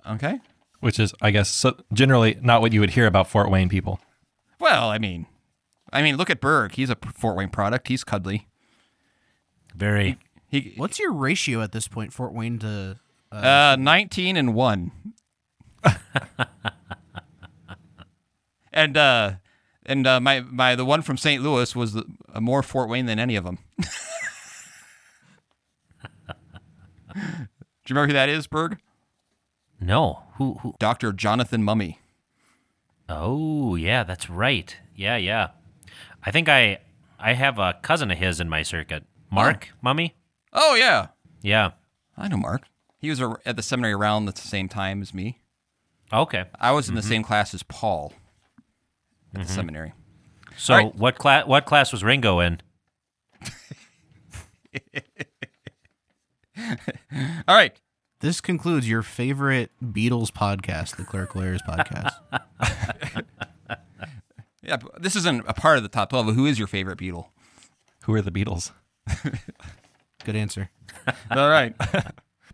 [0.09, 0.41] Okay.
[0.81, 4.01] which is, I guess, so generally not what you would hear about Fort Wayne people.
[4.61, 5.27] Well, I mean,
[5.93, 6.73] I mean, look at Berg.
[6.77, 7.89] He's a Fort Wayne product.
[7.89, 8.49] He's cuddly.
[9.75, 10.19] Very.
[10.49, 12.97] He What's your ratio at this point, Fort Wayne to?
[13.33, 14.93] Uh, uh, nineteen and one.
[18.73, 19.33] and uh,
[19.87, 21.43] and uh, my my the one from St.
[21.43, 23.59] Louis was the, uh, more Fort Wayne than any of them.
[27.15, 27.19] Do
[27.89, 28.79] you remember who that is, Berg?
[29.81, 30.23] No.
[30.37, 30.55] Who?
[30.63, 30.75] Who?
[30.79, 31.97] Doctor Jonathan Mumme.
[33.09, 34.77] Oh, yeah, that's right.
[34.95, 35.49] Yeah, yeah.
[36.25, 36.79] I think I
[37.19, 39.05] I have a cousin of his in my circuit.
[39.31, 40.13] Mark, Mumme.
[40.53, 41.09] Oh yeah,
[41.43, 41.73] Yeah.
[42.17, 42.63] I know Mark.
[42.99, 45.39] He was at the seminary around the same time as me.
[46.13, 46.45] Okay.
[46.61, 48.13] I was in the same class as Paul
[49.35, 49.93] at the seminary.
[50.57, 50.95] So All right.
[50.95, 51.47] what class?
[51.47, 52.61] What class was Ringo in?
[57.49, 57.75] All right.
[58.21, 62.13] this concludes your favorite Beatles podcast, the Clerical Errors podcast.
[64.65, 66.27] Yeah, but this isn't a part of the top 12.
[66.27, 67.27] But who is your favorite Beatle?
[68.05, 68.71] Who are the Beatles?
[70.25, 70.71] Good answer.
[71.33, 71.75] All right.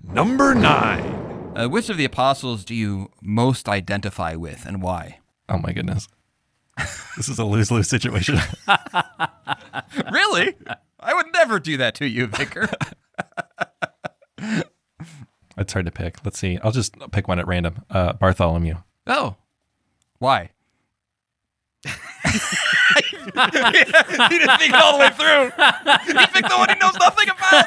[0.02, 1.52] Number nine.
[1.54, 5.18] Uh, which of the apostles do you most identify with and why?
[5.50, 6.08] Oh my goodness.
[7.16, 8.38] This is a lose lose situation.
[10.12, 10.54] really?
[11.00, 12.68] I would never do that to you, Vicar.
[15.58, 16.24] it's hard to pick.
[16.24, 16.58] Let's see.
[16.62, 17.84] I'll just pick one at random.
[17.90, 18.76] Uh, Bartholomew.
[19.06, 19.36] oh.
[20.18, 20.50] Why?
[21.84, 21.90] he
[24.28, 25.44] didn't think all the way through.
[26.06, 27.64] He picked the one he knows nothing about.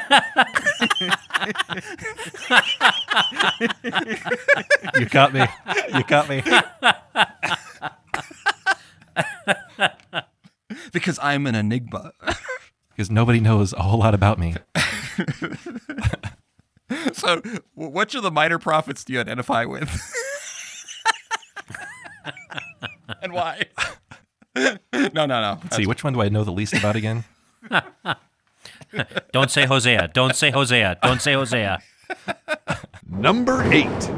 [4.98, 5.46] You got me.
[5.94, 6.42] You got me.
[10.92, 12.12] Because I'm an enigma.
[12.90, 14.54] Because nobody knows a whole lot about me.
[17.14, 17.40] So,
[17.74, 19.88] which of the minor prophets do you identify with?
[23.22, 23.64] and why?
[24.54, 25.58] no, no, no.
[25.62, 27.24] Let's see, which one do I know the least about again?
[29.32, 30.10] Don't say Hosea.
[30.12, 30.98] Don't say Hosea.
[31.02, 31.80] Don't say Hosea.
[33.08, 34.10] Number eight.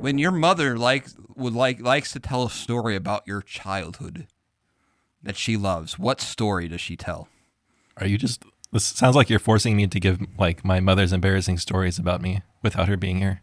[0.00, 4.26] When your mother likes would like likes to tell a story about your childhood
[5.22, 7.28] that she loves, what story does she tell?
[7.96, 8.44] Are you just.
[8.72, 12.42] This sounds like you're forcing me to give like my mother's embarrassing stories about me
[12.62, 13.40] without her being here.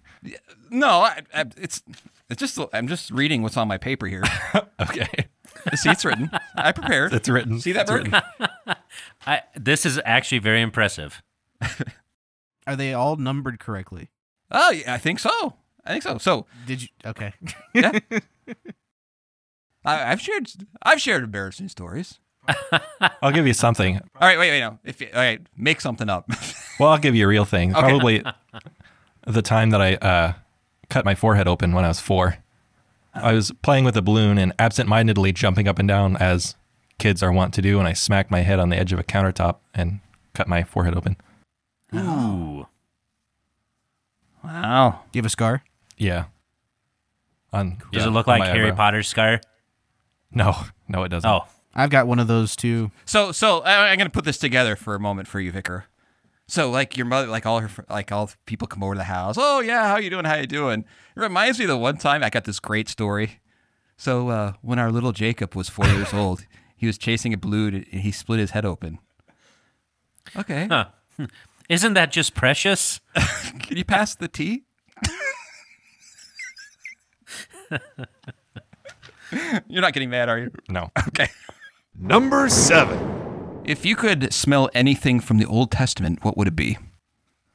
[0.70, 1.82] No, I, I, it's
[2.30, 4.24] it's just I'm just reading what's on my paper here.
[4.82, 5.08] Okay.
[5.76, 6.30] See, it's written.
[6.56, 7.14] I prepared.
[7.14, 7.60] It's written.
[7.60, 8.22] See that, It's written.
[9.26, 11.22] I, this is actually very impressive.
[12.68, 14.10] Are they all numbered correctly?
[14.52, 15.54] Oh, yeah, I think so.
[15.86, 16.18] I think so.
[16.18, 16.88] So Did you?
[17.06, 17.34] Okay.
[17.74, 18.00] yeah,
[19.86, 20.48] I, I've shared
[20.82, 22.20] I've shared embarrassing stories.
[23.22, 23.98] I'll give you something.
[24.20, 24.80] All right, wait, wait, no.
[24.84, 26.30] If you, all right, make something up.
[26.80, 27.72] Well, I'll give you a real thing.
[27.72, 28.24] Probably
[29.28, 30.34] the time that I uh,
[30.90, 32.40] cut my forehead open when I was four.
[33.14, 36.56] I was playing with a balloon and absent-mindedly jumping up and down as
[36.98, 39.04] kids are wont to do, and I smacked my head on the edge of a
[39.04, 40.00] countertop and
[40.34, 41.16] cut my forehead open.
[41.94, 42.66] Ooh.
[44.44, 45.02] wow.
[45.12, 45.64] Do you have a scar?
[45.98, 46.26] Yeah.
[47.52, 48.76] On Does yeah, it look like Harry eyebrow.
[48.78, 49.40] Potter's scar?
[50.32, 50.56] No,
[50.88, 51.30] no, it doesn't.
[51.30, 51.42] Oh,
[51.76, 52.92] I've got one of those too.
[53.06, 55.86] So, so I- I'm gonna put this together for a moment for you, Vicar.
[56.48, 59.04] So, like your mother, like all her, like all the people come over to the
[59.06, 59.36] house.
[59.40, 60.26] Oh yeah, how you doing?
[60.26, 60.82] How you doing?
[61.16, 63.40] It reminds me of the one time I got this great story.
[63.98, 67.76] So, uh, when our little Jacob was four years old, he was chasing a balloon
[67.76, 69.00] and he split his head open.
[70.36, 70.86] Okay, huh.
[71.70, 73.00] Isn't that just precious?
[73.60, 74.64] can you pass the tea?
[79.68, 80.52] You're not getting mad, are you?
[80.70, 80.92] No.
[81.08, 81.28] Okay.
[81.96, 83.62] Number seven.
[83.66, 86.78] If you could smell anything from the Old Testament, what would it be?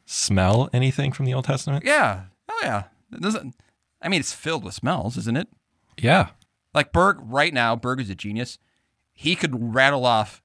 [0.06, 1.84] Smell anything from the Old Testament?
[1.84, 2.22] Yeah.
[2.48, 2.84] Oh yeah.
[3.12, 3.54] It doesn't
[4.00, 5.48] I mean it's filled with smells, isn't it?
[5.98, 6.28] Yeah.
[6.72, 8.58] Like Berg right now, Berg is a genius.
[9.12, 10.40] He could rattle off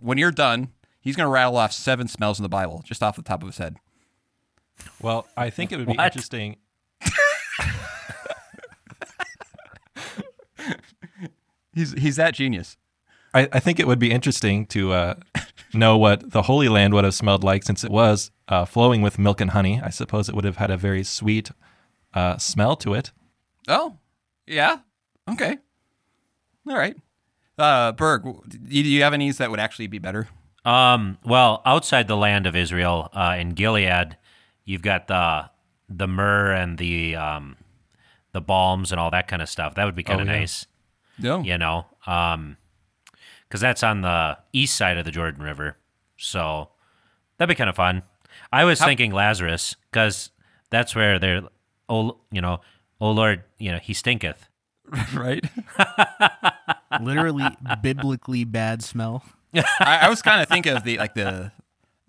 [0.00, 0.68] when you're done,
[1.00, 3.58] he's gonna rattle off seven smells in the Bible just off the top of his
[3.58, 3.76] head.
[5.00, 6.06] Well, I think it would be What?
[6.06, 6.56] interesting.
[11.74, 12.76] He's he's that genius.
[13.34, 15.14] I, I think it would be interesting to uh,
[15.74, 19.18] know what the Holy Land would have smelled like since it was uh, flowing with
[19.18, 19.80] milk and honey.
[19.82, 21.50] I suppose it would have had a very sweet
[22.12, 23.12] uh, smell to it.
[23.68, 23.96] Oh,
[24.46, 24.80] yeah.
[25.30, 25.56] Okay.
[26.68, 26.96] All right.
[27.58, 30.28] Uh, Berg, do you have any that would actually be better?
[30.64, 34.16] Um, well, outside the land of Israel, uh, in Gilead,
[34.64, 35.50] you've got the
[35.88, 37.56] the myrrh and the um,
[38.32, 39.74] the balms and all that kind of stuff.
[39.74, 40.38] That would be kind of yeah.
[40.38, 40.66] nice,
[41.18, 41.40] No.
[41.40, 42.56] you know, um,
[43.48, 45.76] because that's on the east side of the Jordan River.
[46.16, 46.68] So
[47.36, 48.02] that'd be kind of fun.
[48.52, 50.30] I was thinking Lazarus because
[50.70, 51.42] that's where they're,
[51.88, 52.60] oh, you know,
[53.00, 54.48] oh Lord, you know, he stinketh.
[55.14, 55.44] right?
[57.00, 57.44] Literally,
[57.82, 59.24] biblically bad smell.
[59.54, 61.52] I, I was kind of thinking of the like the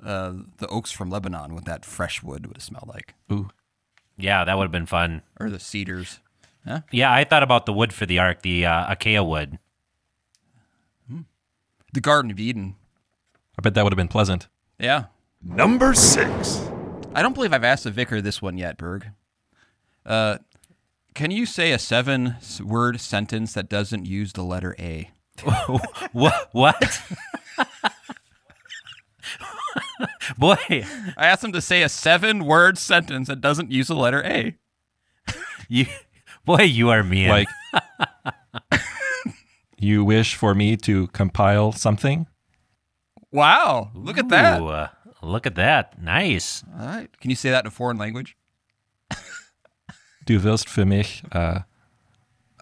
[0.04, 3.50] uh, the oaks from Lebanon, what that fresh wood would have smelled like, Ooh.
[4.18, 5.24] Yeah, that would have been fun.
[5.40, 6.20] or the cedars.
[6.92, 9.60] Yeah, I thought about the wood for the ark, the uh, acacia wood.
[11.94, 12.76] The Garden of Eden.
[13.58, 14.48] I bet that would have been pleasant.
[14.80, 15.06] Yeah.
[15.44, 16.68] Number six.
[17.14, 19.08] I don't believe I've asked the vicar this one yet, Berg.
[20.06, 20.40] Uh,
[21.14, 25.12] can you say a seven word sentence that doesn't use the letter A?
[26.12, 26.50] what?
[26.52, 27.02] What?
[30.38, 34.24] Boy, I asked him to say a seven word sentence that doesn't use the letter
[34.24, 34.56] A.
[35.68, 35.86] you,
[36.46, 37.30] boy, you are mean.
[37.30, 37.48] Like,
[39.78, 42.28] you wish for me to compile something?
[43.32, 43.92] Wow.
[43.94, 44.62] Look at that.
[44.62, 44.88] Ooh, uh,
[45.22, 46.02] look at that.
[46.02, 46.64] Nice.
[46.80, 47.20] All right.
[47.20, 48.36] Can you say that in a foreign language?
[50.26, 51.22] Du wirst für mich.
[51.34, 51.60] Uh,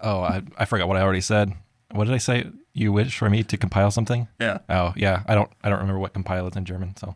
[0.01, 1.53] oh, I, I forgot what I already said.
[1.91, 2.49] What did I say?
[2.73, 4.27] You wish for me to compile something?
[4.39, 4.59] Yeah.
[4.67, 5.23] Oh, yeah.
[5.27, 5.51] I don't.
[5.63, 6.95] I don't remember what compile is in German.
[6.95, 7.15] So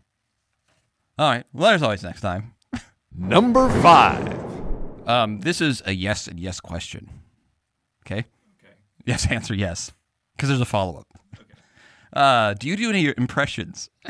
[1.18, 1.46] All right.
[1.54, 2.54] Well, there's always next time.
[3.18, 4.45] Number five.
[5.06, 7.10] Um, this is a yes and yes question.
[8.06, 8.20] Okay.
[8.20, 8.74] Okay.
[9.06, 9.92] Yes, answer yes,
[10.36, 11.08] because there's a follow up.
[12.14, 13.90] Uh, do you do any impressions?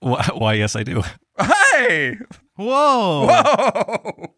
[0.00, 0.28] why?
[0.34, 1.02] why yes, I do.
[1.38, 2.16] Hey!
[2.56, 3.26] Whoa!
[3.26, 4.34] Whoa!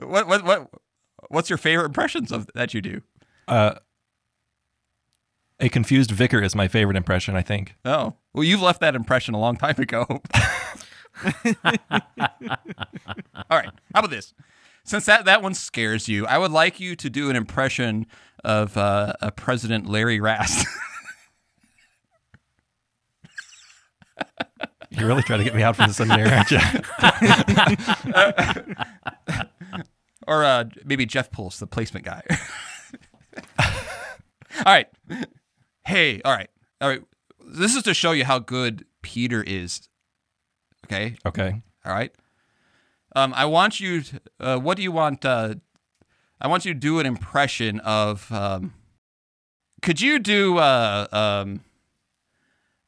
[0.00, 0.70] what what what?
[1.28, 3.02] What's your favorite impressions of that you do?
[3.46, 3.74] Uh,
[5.60, 7.34] a confused vicar is my favorite impression.
[7.36, 7.74] I think.
[7.84, 10.22] Oh, well, you've left that impression a long time ago.
[13.50, 13.70] All right.
[13.94, 14.34] How about this?
[14.84, 18.06] Since that, that one scares you, I would like you to do an impression
[18.44, 20.66] of uh, a President Larry Rast.
[24.90, 26.58] You're really trying to get me out from the seminary, aren't you?
[30.26, 32.22] or uh, maybe Jeff Pulse, the placement guy.
[33.58, 33.66] all
[34.64, 34.88] right.
[35.84, 36.48] Hey, all right.
[36.80, 37.02] All right.
[37.46, 39.88] This is to show you how good Peter is.
[40.90, 41.16] Okay.
[41.26, 41.62] okay.
[41.84, 42.12] All right.
[43.14, 44.02] Um, I want you.
[44.02, 45.24] To, uh, what do you want?
[45.24, 45.54] Uh,
[46.40, 48.30] I want you to do an impression of.
[48.32, 48.74] Um,
[49.82, 51.60] could you do uh, um,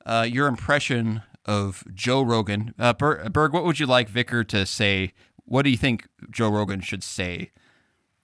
[0.05, 2.75] uh, your impression of Joe Rogan?
[2.79, 5.13] Uh, Ber- Berg, what would you like Vicar to say?
[5.45, 7.51] What do you think Joe Rogan should say?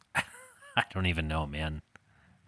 [0.14, 1.82] I don't even know, man.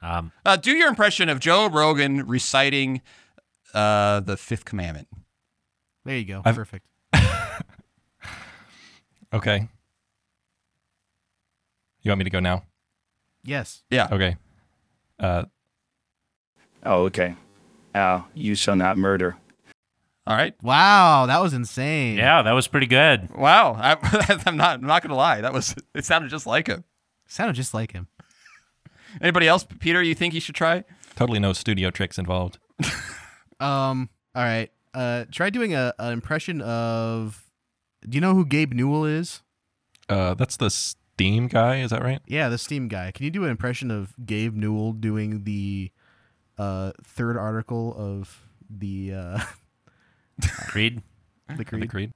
[0.02, 3.00] Um, Uh, do your impression of Joe Rogan reciting
[3.74, 5.08] uh, the Fifth Commandment.
[6.04, 6.42] There you go.
[6.44, 6.86] I've- Perfect.
[9.32, 9.68] Okay.
[12.02, 12.62] You want me to go now?
[13.44, 13.82] Yes.
[13.90, 14.08] Yeah.
[14.10, 14.36] Okay.
[15.20, 15.44] Uh,
[16.84, 17.34] Oh, okay.
[17.94, 19.36] Uh, you shall not murder.
[20.26, 20.54] All right.
[20.62, 22.16] Wow, that was insane.
[22.16, 23.28] yeah, that was pretty good.
[23.34, 23.72] Wow.
[23.78, 23.96] I,
[24.46, 24.78] I'm not.
[24.80, 25.40] I'm not gonna lie.
[25.40, 25.74] That was.
[25.94, 26.84] It sounded just like him.
[27.26, 28.06] Sounded just like him.
[29.20, 30.02] Anybody else, Peter?
[30.02, 30.84] You think you should try?
[31.16, 32.58] totally no studio tricks involved.
[33.60, 34.08] Um.
[34.34, 34.70] All right.
[34.94, 35.24] Uh.
[35.30, 37.44] Try doing a an impression of.
[38.08, 39.42] Do you know who Gabe Newell is?
[40.08, 41.80] Uh, that's the Steam guy.
[41.80, 42.20] Is that right?
[42.26, 43.10] Yeah, the Steam guy.
[43.10, 45.90] Can you do an impression of Gabe Newell doing the
[46.56, 49.38] uh third article of the uh
[50.68, 51.02] Creed.
[51.56, 51.82] the creed.
[51.82, 51.90] The creed?
[51.90, 52.12] Creed.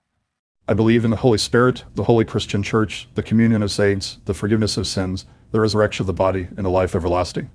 [0.68, 4.35] I believe in the Holy Spirit, the Holy Christian Church, the communion of saints, the
[4.35, 7.50] forgiveness of sins, the resurrection of the body, and the life everlasting.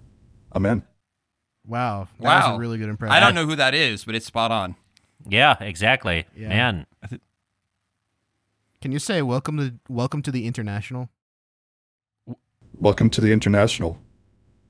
[0.54, 0.84] Amen.
[1.66, 2.10] Wow.
[2.20, 2.50] That wow.
[2.52, 3.14] was a really good impression.
[3.14, 4.76] I don't know who that is, but it's spot on.
[5.30, 6.26] Yeah, exactly.
[6.36, 6.50] Yeah.
[6.50, 6.86] Man,
[8.82, 11.10] Can you say welcome to welcome to the international?
[12.80, 13.98] Welcome to the International.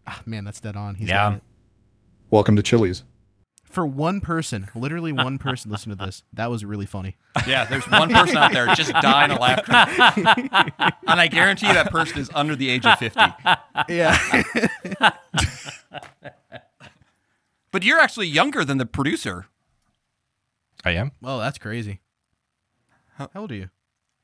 [0.07, 0.95] Ah, man, that's dead on.
[0.95, 1.15] He's Yeah.
[1.29, 1.43] got it.
[2.31, 3.03] Welcome to Chili's.
[3.65, 6.23] For one person, literally one person listen to this.
[6.31, 7.17] That was really funny.
[7.45, 9.73] Yeah, there's one person out there just dying of laughter,
[11.07, 13.19] and I guarantee you that person is under the age of fifty.
[13.89, 14.17] Yeah.
[17.69, 19.45] But you're actually younger than the producer.
[20.87, 21.11] I am.
[21.21, 21.99] oh, that's crazy.
[23.17, 23.69] How old are you?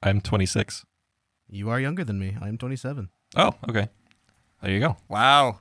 [0.02, 0.86] I'm 26.
[1.50, 2.38] You are younger than me.
[2.42, 3.10] I am 27.
[3.36, 3.90] Oh, okay.
[4.62, 4.96] There you go.
[5.10, 5.60] Wow.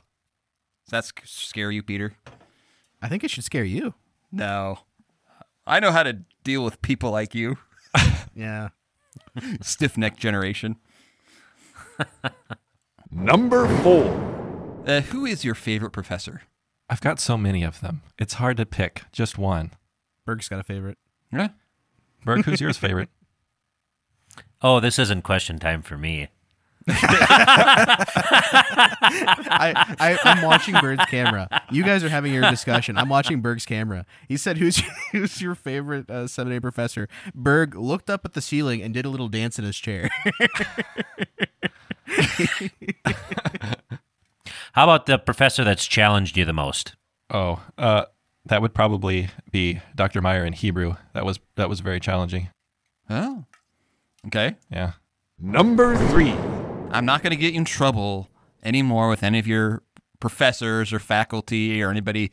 [0.87, 2.13] Does that sc- scare you, Peter?
[3.03, 3.95] I think it should scare you.
[4.31, 4.79] No.
[5.67, 7.59] I know how to deal with people like you,
[8.37, 8.69] Yeah.
[9.61, 10.77] Stiff neck generation.
[13.11, 14.85] Number four.
[14.87, 16.43] Uh, who is your favorite professor?
[16.89, 18.03] I've got so many of them.
[18.19, 19.73] It's hard to pick just one.
[20.25, 20.99] Berg's got a favorite.
[21.33, 21.49] Yeah.
[22.25, 23.09] Berg, who's yours favorite?
[24.65, 26.29] Oh, this isn't question time for me.
[26.89, 28.07] I,
[29.99, 31.49] I I'm watching Berg's camera.
[31.71, 32.97] You guys are having your discussion.
[32.97, 34.07] I'm watching Berg's camera.
[34.29, 34.81] He said, "Who's
[35.13, 39.09] who's your favorite uh, seminary professor?" Berg looked up at the ceiling and did a
[39.09, 40.09] little dance in his chair.
[44.73, 46.95] How about the professor that's challenged you the most?
[47.31, 48.05] Oh, uh,
[48.47, 50.21] that would probably be Dr.
[50.21, 50.97] Meyer in Hebrew.
[51.15, 52.49] That was that was very challenging.
[53.09, 53.45] Oh.
[54.27, 54.57] Okay.
[54.71, 54.93] Yeah.
[55.39, 56.33] Number three.
[56.91, 58.29] I'm not going to get you in trouble
[58.63, 59.83] anymore with any of your
[60.21, 62.31] professors or faculty or anybody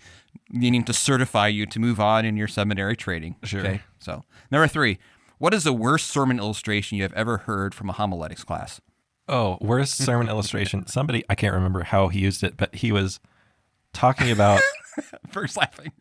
[0.51, 3.36] needing to certify you to move on in your seminary training.
[3.43, 3.62] Sure.
[3.62, 3.82] Okay.
[3.99, 4.99] So, number three,
[5.38, 8.82] what is the worst sermon illustration you have ever heard from a homiletics class?
[9.28, 10.86] Oh, worst sermon illustration.
[10.88, 13.20] Somebody I can't remember how he used it, but he was
[13.93, 14.62] talking about
[15.34, 15.91] Berg's laughing.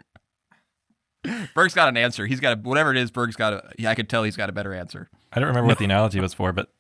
[1.55, 2.26] Berg's got an answer.
[2.26, 3.11] He's got a, whatever it is.
[3.11, 3.72] Berg's got a.
[3.78, 5.11] Yeah, I could tell he's got a better answer.
[5.32, 6.72] I don't remember what the analogy was for, but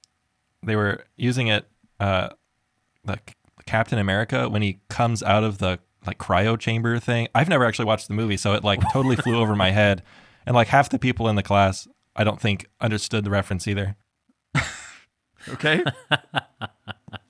[0.62, 1.68] they were using it
[2.00, 2.30] uh
[3.04, 7.28] like Captain America when he comes out of the like cryo chamber thing.
[7.34, 10.02] I've never actually watched the movie, so it like totally flew over my head.
[10.46, 11.86] And like half the people in the class
[12.18, 13.96] I don't think understood the reference either.
[15.52, 15.82] Okay.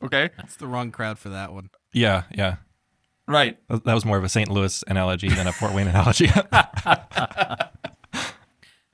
[0.02, 0.30] okay.
[0.40, 1.70] It's the wrong crowd for that one.
[1.92, 2.56] Yeah, yeah.
[3.28, 3.58] Right.
[3.68, 4.50] That that was more of a St.
[4.50, 6.30] Louis analogy than a Fort Wayne analogy.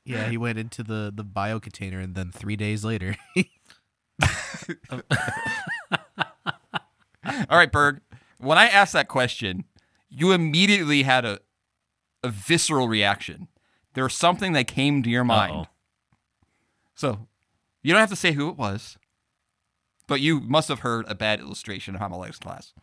[0.07, 3.17] Yeah, he went into the the bio container, and then three days later,
[7.27, 8.03] All right, Berg.
[8.39, 9.65] When I asked that question,
[10.11, 11.41] you immediately had a
[12.23, 13.49] a visceral reaction.
[13.95, 15.55] There was something that came to your mind.
[15.55, 15.67] Uh-oh.
[16.95, 17.27] So
[17.83, 18.99] you don't have to say who it was,
[20.07, 22.75] but you must have heard a bad illustration in homiletics class.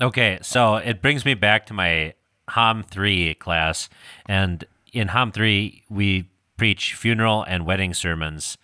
[0.00, 2.14] Okay, so it brings me back to my
[2.50, 3.88] Hom 3 class.
[4.26, 8.56] And in Hom 3, we preach funeral and wedding sermons.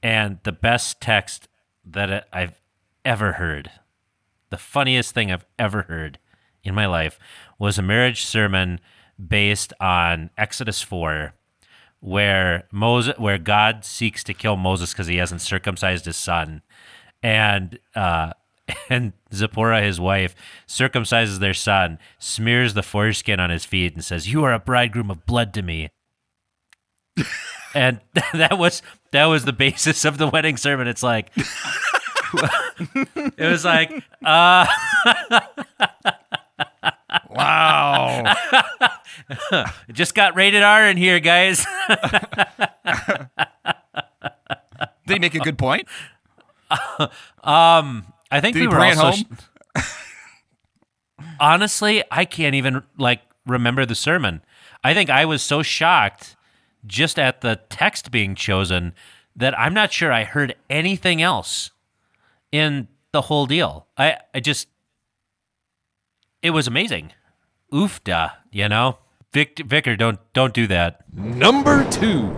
[0.00, 1.48] And the best text
[1.84, 2.60] that I've
[3.04, 3.72] ever heard,
[4.50, 6.18] the funniest thing I've ever heard
[6.62, 7.18] in my life,
[7.58, 8.78] was a marriage sermon
[9.18, 11.34] based on Exodus 4.
[11.98, 16.62] Where Moses, where God seeks to kill Moses because he hasn't circumcised his son,
[17.22, 18.32] and uh,
[18.88, 20.34] and Zipporah, his wife,
[20.66, 25.10] circumcises their son, smears the foreskin on his feet, and says, "You are a bridegroom
[25.10, 25.88] of blood to me."
[27.74, 28.00] and
[28.34, 30.86] that was that was the basis of the wedding sermon.
[30.88, 31.30] It's like
[33.36, 33.90] it was like,
[34.24, 34.66] uh,
[37.28, 38.34] Wow.
[39.88, 41.64] it just got rated R in here, guys.
[45.06, 45.88] they make a good point?
[48.30, 49.38] I think Did we were bring also home?
[51.40, 54.42] honestly, I can't even like remember the sermon.
[54.84, 56.36] I think I was so shocked
[56.86, 58.94] just at the text being chosen
[59.36, 61.70] that I'm not sure I heard anything else
[62.52, 63.86] in the whole deal.
[63.96, 64.68] I, I just
[66.42, 67.12] it was amazing.
[67.72, 68.98] Oofda, you know?
[69.32, 71.04] Vic, Vicar, don't don't do that.
[71.12, 72.28] Number two.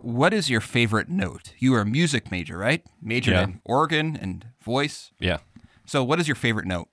[0.00, 1.52] What is your favorite note?
[1.58, 2.84] You are a music major, right?
[3.02, 3.44] Majored Yeah.
[3.44, 5.10] in organ and voice.
[5.18, 5.38] yeah.
[5.86, 6.88] So, what is your favorite note?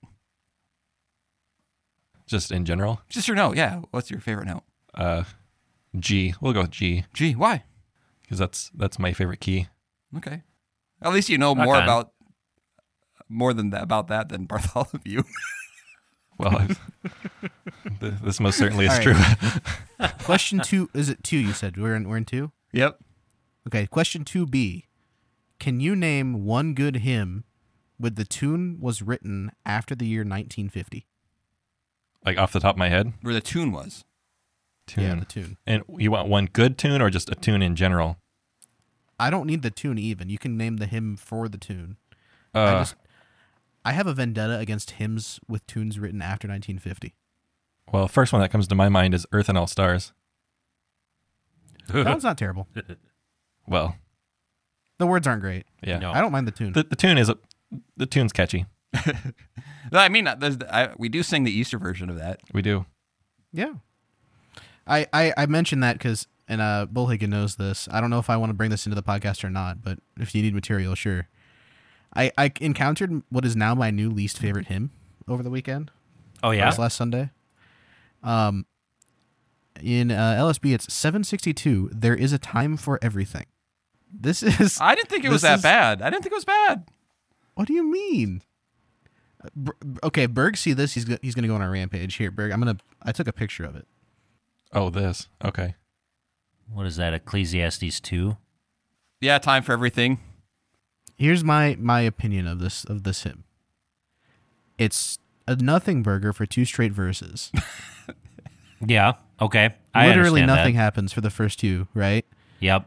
[2.26, 3.00] Just in general.
[3.08, 3.82] Just your note, yeah.
[3.92, 4.62] What's your favorite note?
[4.94, 5.24] Uh
[5.98, 6.34] G.
[6.40, 7.34] We'll go with G G.
[7.34, 7.64] why?
[8.22, 9.68] because that's that's my favorite key.
[10.16, 10.42] Okay.
[11.00, 11.84] At least you know more Okay.
[11.84, 12.12] about
[13.28, 15.22] more than that about that than Bartholomew.
[16.38, 16.76] Well, I've-
[18.00, 19.14] th- this most certainly is All true.
[20.24, 21.38] question two is it two?
[21.38, 22.52] You said we're in we're in two.
[22.74, 22.98] yep.
[23.66, 24.84] Okay, question two B.
[25.58, 27.44] Can you name one good hymn
[27.98, 31.06] with the tune was written after the year 1950?
[32.24, 34.04] like off the top of my head, Where the tune was.
[34.88, 35.04] tune.
[35.04, 35.56] Yeah, the tune.
[35.66, 38.16] And you want one good tune or just a tune in general?
[39.18, 40.28] I don't need the tune even.
[40.28, 41.96] You can name the hymn for the tune.
[42.52, 42.96] I Uh, just
[43.84, 47.14] I have a vendetta against hymns with tunes written after 1950.
[47.92, 50.12] well, first one that comes to my mind is Earth and All Stars.
[51.88, 52.66] That one's not terrible.
[53.68, 53.96] Well,
[54.98, 55.66] The words aren't great.
[55.82, 55.98] yeah.
[55.98, 56.12] No.
[56.12, 56.72] I don't mind the tune.
[56.72, 57.36] The the tune is a,
[57.96, 58.66] the tune's catchy.
[59.92, 62.40] No, I mean, I, we do sing the Easter version of that.
[62.52, 62.86] We do.
[63.52, 63.74] Yeah.
[64.84, 67.88] I, I, I mentioned that because, and uh, Bullhagen knows this.
[67.92, 70.00] I don't know if I want to bring this into the podcast or not, but
[70.18, 71.28] if you need material, sure.
[72.16, 74.90] I, I encountered what is now my new least favorite hymn
[75.28, 75.92] over the weekend.
[76.42, 76.66] Oh It yeah.
[76.66, 77.30] was last Sunday.
[78.24, 78.66] Um,
[79.80, 81.90] in uh, LSB, it's 762.
[81.92, 83.46] There is a time for everything.
[84.12, 84.78] This is.
[84.80, 86.02] I didn't think it was This that is- bad.
[86.02, 86.88] I didn't think it was bad.
[87.56, 88.42] What do you mean?
[90.02, 90.94] Okay, Berg, see this?
[90.94, 92.30] He's go- he's gonna go on a rampage here.
[92.30, 92.76] Berg, I'm gonna.
[93.02, 93.86] I took a picture of it.
[94.72, 95.28] Oh, this.
[95.44, 95.74] Okay.
[96.72, 97.12] What is that?
[97.14, 98.36] Ecclesiastes two.
[99.20, 100.18] Yeah, time for everything.
[101.16, 103.44] Here's my my opinion of this of this hymn.
[104.78, 107.50] It's a nothing burger for two straight verses.
[108.86, 109.14] Yeah.
[109.40, 109.74] Okay.
[109.94, 110.80] I Literally nothing That.
[110.82, 112.26] happens for the first two, right?
[112.60, 112.86] Yep.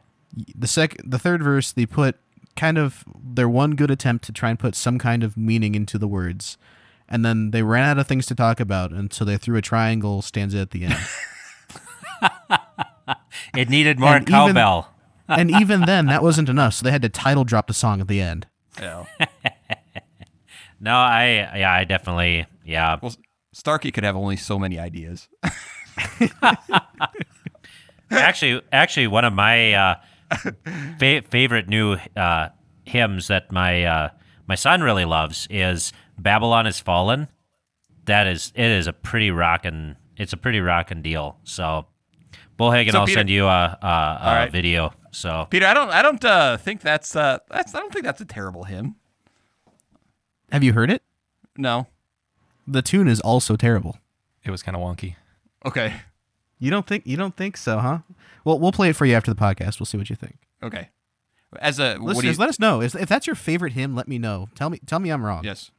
[0.56, 2.16] the sec the third verse they put
[2.60, 3.04] kind of
[3.38, 6.58] their one good attempt to try and put some kind of meaning into the words
[7.08, 9.62] and then they ran out of things to talk about and so they threw a
[9.62, 10.98] triangle stanza at the end
[13.56, 14.94] It needed more And even- cowbell.
[15.30, 18.08] and even then that wasn't enough so they had to title drop the song at
[18.08, 18.48] the end
[18.80, 19.06] Yeah.
[20.82, 21.26] No, I
[21.58, 22.98] yeah, I definitely yeah.
[23.02, 23.14] well,
[23.52, 25.28] Starkey could have only so many ideas.
[28.12, 29.96] actually, actually, one of my uh,
[31.00, 32.50] fa- favorite new uh,
[32.84, 34.10] hymns that my uh,
[34.48, 37.28] my son really loves is "Babylon Is Fallen."
[38.06, 39.96] That is, it is a pretty rockin'.
[40.18, 41.38] It's a pretty rockin' deal.
[41.44, 41.86] So,
[42.58, 44.52] Bullhagen, So, I'll Peter- send you a, a, a right.
[44.52, 44.94] video.
[45.12, 48.20] So, Peter, I don't, I don't uh, think that's, uh, that's, I don't think that's
[48.22, 48.96] a terrible hymn.
[50.52, 51.04] have you heard it
[51.58, 51.88] No.
[52.68, 53.98] the tune is also terrible
[54.44, 55.16] It was kind of wonky.
[55.66, 55.94] Okay.
[56.60, 58.00] You don't think you don't think so huh
[58.46, 60.90] well we'll play it for you after the podcast we'll see what you think Okay.
[61.60, 64.08] As a what you, listeners let us know if, if that's your favorite hymn let
[64.08, 65.72] me know tell me tell me i'm wrong yes.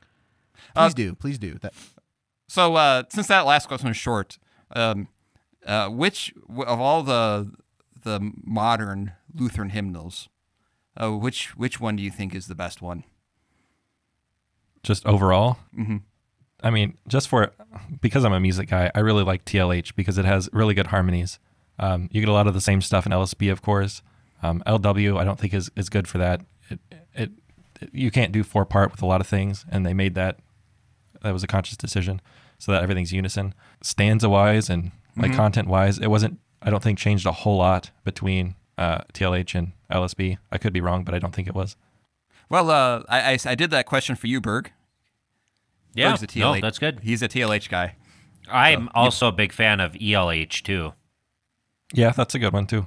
[0.75, 1.73] please Uh, do please do that
[2.49, 4.39] So uh, since that last question was short,
[4.75, 5.07] um,
[5.65, 7.53] uh, which of all the
[8.03, 10.29] the modern Lutheran hymnals,
[11.01, 13.05] uh, which which one do you think is the best one?
[14.83, 15.59] Just overall.
[15.79, 15.99] Mm-hmm.
[16.63, 17.53] I mean, just for
[18.01, 21.39] because I'm a music guy, I really like TLH because it has really good harmonies.
[21.79, 24.03] Um, you get a lot of the same stuff in LSB, of course.
[24.43, 26.43] Um, LW, I don't think is, is good for that.
[26.69, 27.31] It, it, it
[27.93, 30.39] you can't do four part with a lot of things, and they made that.
[31.23, 32.21] That was a conscious decision,
[32.59, 33.55] so that everything's unison.
[33.83, 36.39] Stanza wise and like content wise, it wasn't.
[36.63, 40.39] I don't think changed a whole lot between uh, TLH and LSB.
[40.51, 41.77] I could be wrong, but I don't think it was.
[42.49, 44.73] Well, uh, I, I I did that question for you, Berg.
[45.95, 46.61] Yeah, Berg's a no, TLH.
[46.63, 47.01] that's good.
[47.03, 47.97] He's a TLH guy.
[48.51, 50.93] I'm also a big fan of ELH too.
[51.93, 52.87] Yeah, that's a good one too.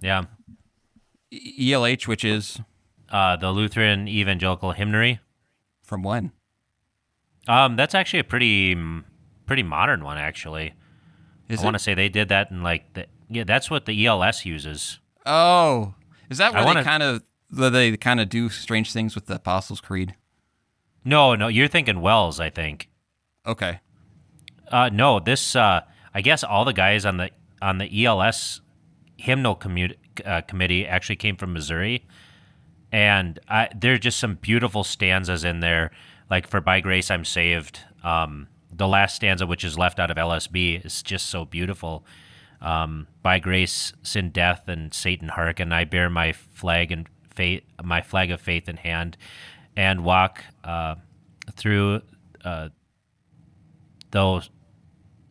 [0.00, 0.24] Yeah,
[1.32, 2.60] ELH, which is
[3.10, 5.20] uh, the Lutheran Evangelical Hymnary.
[5.82, 6.32] from when?
[7.48, 8.76] Um, that's actually a pretty
[9.46, 10.74] pretty modern one, actually.
[11.48, 11.64] Is I it?
[11.64, 14.98] want to say they did that in like the yeah, that's what the ELS uses.
[15.26, 15.94] Oh,
[16.30, 19.26] is that I where wanna- they kind of they kind of do strange things with
[19.26, 20.14] the Apostles' Creed?
[21.04, 22.88] No, no, you're thinking WELS, I think.
[23.46, 23.80] Okay.
[24.70, 25.82] Uh, no, this uh,
[26.14, 27.30] I guess all the guys on the
[27.60, 28.60] on the ELS
[29.16, 32.06] hymnal commu- uh, committee actually came from Missouri,
[32.90, 35.90] and I, there are just some beautiful stanzas in there.
[36.30, 40.16] Like for "By Grace I'm Saved," um, the last stanza, which is left out of
[40.16, 42.04] LSB, is just so beautiful.
[42.60, 45.72] Um, By grace, sin, death, and Satan hearken.
[45.72, 49.16] I bear my flag and faith, my flag of faith in hand,
[49.76, 50.96] and walk uh,
[51.52, 52.02] through
[52.44, 52.68] uh,
[54.10, 54.50] those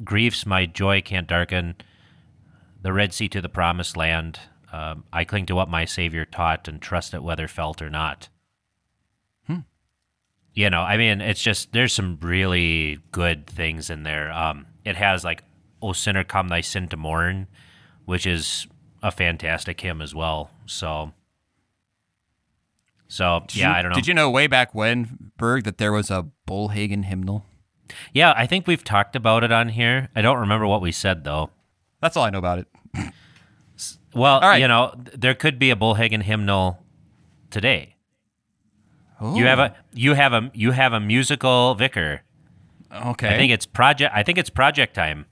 [0.03, 1.75] griefs my joy can't darken
[2.81, 4.39] the red sea to the promised land.
[4.73, 8.29] Um, i cling to what my savior taught and trust it whether felt or not.
[10.53, 14.31] You know i mean it's just there's some really good things in there.
[14.31, 15.43] Um, it has like
[15.81, 17.47] o sinner come thy sin to mourn
[18.05, 18.67] which is
[19.03, 20.51] a fantastic hymn as well.
[20.65, 21.13] So
[23.11, 25.77] so Did yeah you- i don't know Did you know way back when Berg that
[25.77, 27.45] there was a Bullhagen hymnal?
[28.13, 31.23] yeah i think we've talked about it on here i don't remember what we said
[31.23, 31.49] though
[32.01, 32.67] That's all I know about it.
[34.13, 34.59] Well, All right.
[34.61, 36.83] you know, there could be a Bullhagen hymnal
[37.49, 37.95] today.
[39.21, 42.23] You have a you have a you have a musical vicar.
[42.91, 43.29] okay.
[43.35, 44.11] I think it's project.
[44.15, 45.27] I think it's project time.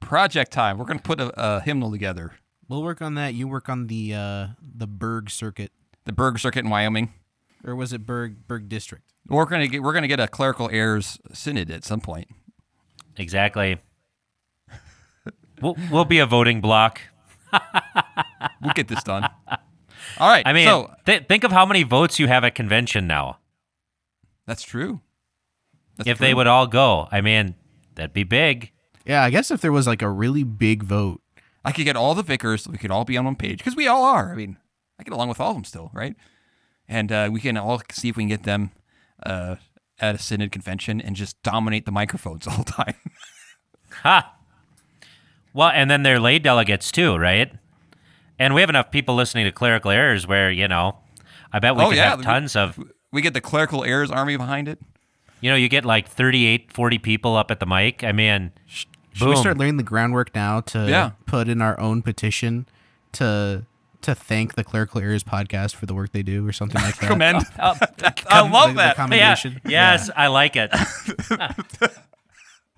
[0.00, 0.78] project time.
[0.78, 2.32] We're gonna put a, a hymnal together.
[2.68, 3.34] We'll work on that.
[3.34, 5.70] You work on the uh, the Berg circuit,
[6.06, 7.12] The Berg Circuit in Wyoming.
[7.64, 9.04] or was it Berg Berg District?
[9.26, 12.28] We're gonna get we're gonna get a clerical heirs synod at some point.
[13.16, 13.78] Exactly.
[15.62, 17.00] we'll, we'll be a voting block.
[18.60, 19.28] We'll get this done.
[20.18, 20.46] All right.
[20.46, 23.38] I mean, so th- think of how many votes you have at convention now.
[24.46, 25.00] that's true.
[25.96, 27.54] That's if they would all go, I mean,
[27.94, 28.72] that'd be big.
[29.06, 31.20] Yeah, I guess if there was like a really big vote,
[31.64, 32.66] I could get all the vicars.
[32.66, 34.32] We could all be on one page because we all are.
[34.32, 34.56] I mean,
[35.04, 36.16] I get along with all of them still, right?
[36.88, 38.70] And uh, we can all see if we can get them
[39.24, 39.56] uh,
[40.00, 42.94] at a synod convention and just dominate the microphones all the time.
[44.02, 44.34] Ha.
[45.52, 47.52] Well, and then they're lay delegates too, right?
[48.38, 50.98] And we have enough people listening to clerical errors where you know,
[51.52, 52.10] I bet we Oh, could yeah.
[52.10, 52.78] have tons of
[53.12, 54.80] we get the clerical errors army behind it.
[55.40, 58.02] You know, you get like 38, 40 people up at the mic.
[58.02, 58.88] I mean, Should
[59.20, 59.28] boom.
[59.30, 61.10] we start laying the groundwork now to Yeah.
[61.26, 62.66] put in our own petition
[63.12, 63.64] to
[64.04, 67.08] to thank the Clerical Errors podcast for the work they do or something like that?
[67.08, 67.44] Commend.
[67.58, 67.74] Oh,
[68.28, 68.86] I love the that.
[68.88, 69.60] yeah, commendation.
[69.66, 70.70] yes, I like it.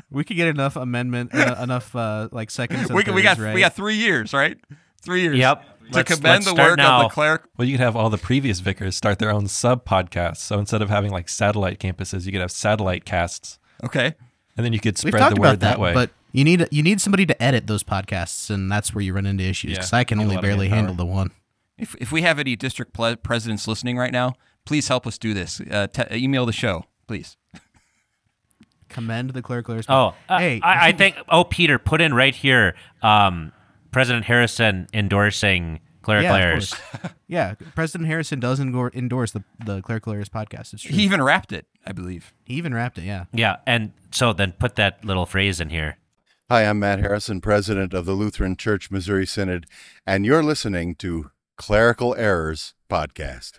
[0.08, 2.90] We could get enough amendment, uh, enough uh, like seconds.
[2.92, 3.52] we, and we got right?
[3.54, 4.56] we got three years, right?
[5.02, 5.36] Three years.
[5.36, 5.62] Yep.
[5.62, 7.02] To Let's- commend let's the work now.
[7.02, 7.42] of the cleric.
[7.56, 10.38] Well, you could have all the previous vicars start their own sub podcasts.
[10.38, 14.14] So instead of having like satellite campuses, you could have satellite casts, Okay.
[14.56, 15.92] and then you could We've spread talked the word about that, that way.
[15.92, 19.24] but you need you need somebody to edit those podcasts, and that's where you run
[19.26, 19.70] into issues.
[19.72, 20.76] Yeah, Because I can only barely manpower.
[20.76, 21.30] handle the one.
[21.78, 24.34] If if we have any district ple- presidents listening right now,
[24.66, 25.60] please help us do this.
[25.60, 27.36] Uh, te- email the show, please.
[28.88, 29.86] Commend the Clerical Errors.
[29.88, 31.16] Oh, uh, hey, I, I think.
[31.28, 32.74] Oh, Peter, put in right here.
[33.02, 33.52] Um,
[33.90, 40.12] President Harrison endorsing clerical yeah, of yeah, President Harrison does endor- endorse the the Clerical
[40.12, 40.72] Errors podcast.
[40.74, 40.94] It's true.
[40.94, 42.32] He even wrapped it, I believe.
[42.44, 43.04] He even wrapped it.
[43.04, 43.24] Yeah.
[43.32, 45.96] Yeah, and so then put that little phrase in here.
[46.48, 49.66] Hi, I'm Matt Harrison, president of the Lutheran Church Missouri Synod,
[50.06, 53.54] and you're listening to Clerical Errors Podcast.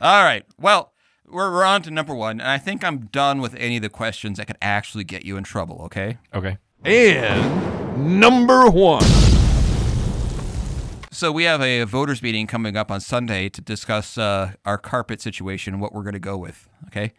[0.00, 0.46] All right.
[0.58, 0.94] Well,
[1.28, 3.90] we're, we're on to number one, and I think I'm done with any of the
[3.90, 5.82] questions that could actually get you in trouble.
[5.82, 6.16] Okay.
[6.32, 6.56] okay.
[6.82, 9.04] And number one.
[11.12, 15.20] So we have a voters meeting coming up on Sunday to discuss uh, our carpet
[15.20, 16.70] situation, what we're going to go with.
[16.86, 17.12] Okay.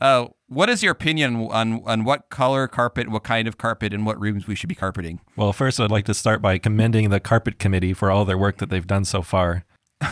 [0.00, 4.06] Uh, what is your opinion on on what color carpet, what kind of carpet, and
[4.06, 5.20] what rooms we should be carpeting?
[5.36, 8.58] Well, first, I'd like to start by commending the carpet committee for all their work
[8.58, 9.64] that they've done so far.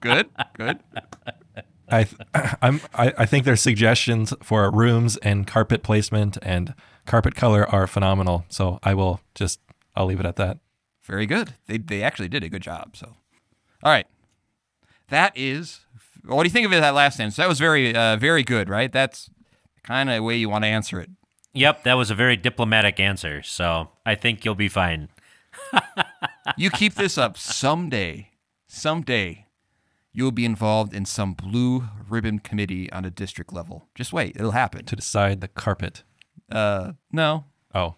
[0.00, 0.28] Good.
[0.54, 0.80] Good.
[1.88, 2.16] I, th-
[2.62, 6.74] I'm, I, I think their suggestions for rooms and carpet placement and
[7.06, 8.44] carpet color are phenomenal.
[8.48, 9.60] So I will just,
[9.94, 10.58] I'll leave it at that.
[11.04, 11.54] Very good.
[11.66, 12.96] They they actually did a good job.
[12.96, 13.14] So,
[13.84, 14.06] all right.
[15.08, 15.85] That is.
[16.26, 17.42] What do you think of that last answer?
[17.42, 18.92] That was very uh, very good, right?
[18.92, 19.30] That's
[19.82, 21.10] kind of the way you want to answer it.
[21.54, 23.42] Yep, that was a very diplomatic answer.
[23.42, 25.08] So I think you'll be fine.
[26.56, 28.30] You keep this up someday,
[28.68, 29.46] someday,
[30.12, 33.88] you'll be involved in some blue ribbon committee on a district level.
[33.96, 34.84] Just wait, it'll happen.
[34.86, 36.04] To decide the carpet.
[36.50, 37.96] Uh, no, Oh,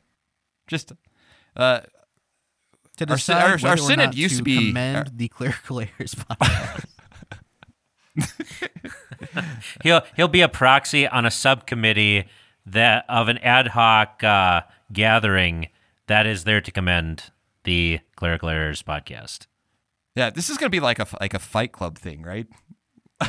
[0.67, 0.93] just
[1.57, 1.81] uh,
[2.97, 5.29] To Our decide our- our whether or synod not used to to be- commend the
[5.29, 6.87] Clerical Errors podcast.
[9.83, 12.27] He'll he'll be a proxy on a subcommittee
[12.67, 14.63] that of an ad hoc uh,
[14.93, 15.69] gathering
[16.07, 17.31] that is there to commend
[17.65, 19.47] the Clerical Errors podcast.
[20.15, 22.47] yeah, this is gonna be like a like a Fight Club thing, right?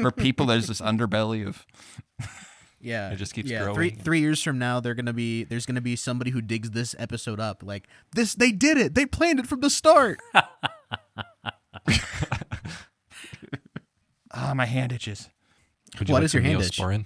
[0.00, 1.66] For people there's this underbelly of
[2.80, 3.76] Yeah, It just keeps yeah, growing.
[3.76, 6.94] Three three years from now, they're gonna be there's gonna be somebody who digs this
[6.98, 7.62] episode up.
[7.62, 8.94] Like this, they did it.
[8.94, 10.20] They planned it from the start.
[14.34, 15.30] Ah, my hand itches.
[15.98, 16.78] would you What like is your some hand itch?
[16.78, 17.04] Neosporin?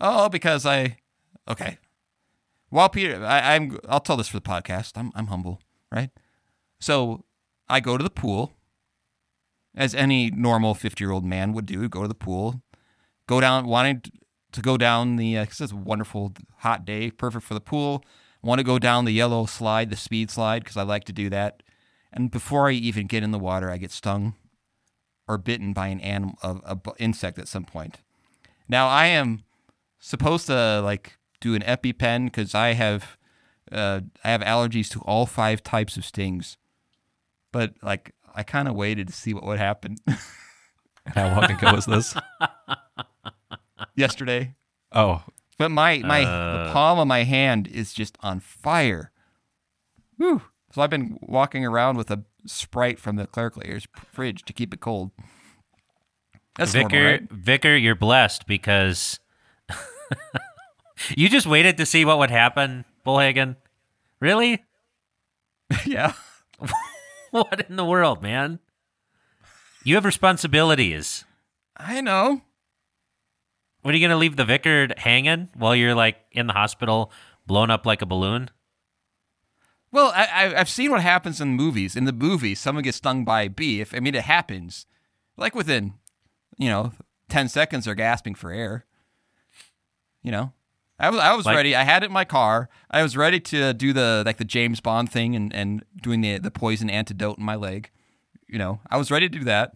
[0.00, 0.98] Oh, because I
[1.48, 1.78] okay.
[2.70, 4.92] While Peter, I, I'm I'll tell this for the podcast.
[4.96, 5.60] I'm I'm humble,
[5.90, 6.10] right?
[6.80, 7.24] So
[7.68, 8.52] I go to the pool,
[9.74, 11.88] as any normal fifty year old man would do.
[11.88, 12.62] Go to the pool,
[13.26, 14.02] go down wanting
[14.52, 15.38] to go down the.
[15.38, 18.04] Uh, 'cause it's a wonderful hot day, perfect for the pool.
[18.42, 21.28] Want to go down the yellow slide, the speed slide, because I like to do
[21.30, 21.62] that.
[22.12, 24.34] And before I even get in the water, I get stung
[25.28, 27.98] or bitten by an animal, a, a insect at some point.
[28.68, 29.44] Now I am
[29.98, 33.16] supposed to like do an EpiPen because I have
[33.70, 36.56] uh, I have allergies to all five types of stings.
[37.52, 39.96] But like I kind of waited to see what would happen
[41.14, 42.14] How long ago was this?
[43.96, 44.54] yesterday.
[44.92, 45.24] Oh,
[45.58, 49.10] But my my the palm of my hand is just on fire.
[50.16, 50.42] Whew.
[50.72, 54.72] So I've been walking around with a Sprite from the clerical errors fridge to keep
[54.72, 55.10] it cold.
[56.56, 57.30] That's Vicar, normal, right?
[57.30, 59.20] Vicar, you're blessed because
[61.16, 63.56] you just waited to see what would happen, Bullhagen.
[64.20, 64.64] Really?
[65.86, 66.12] yeah.
[67.30, 68.58] What in the world, man?
[69.84, 71.26] You have responsibilities.
[71.76, 72.40] I know.
[73.82, 77.12] What are you gonna leave the vicar hanging while you're like in the hospital,
[77.46, 78.48] blown up like a balloon?
[79.90, 81.96] Well, I, I've seen what happens in movies.
[81.96, 83.80] In the movies, someone gets stung by a bee.
[83.80, 84.84] If I mean, it happens,
[85.36, 85.94] like within,
[86.58, 86.92] you know,
[87.28, 88.84] ten seconds, they're gasping for air.
[90.22, 90.52] You know,
[90.98, 91.74] I was I was Like- ready.
[91.74, 92.68] I had it in my car.
[92.90, 96.38] I was ready to do the like the James Bond thing and and doing the
[96.38, 97.90] the poison antidote in my leg.
[98.46, 99.74] You know, I was ready to do that,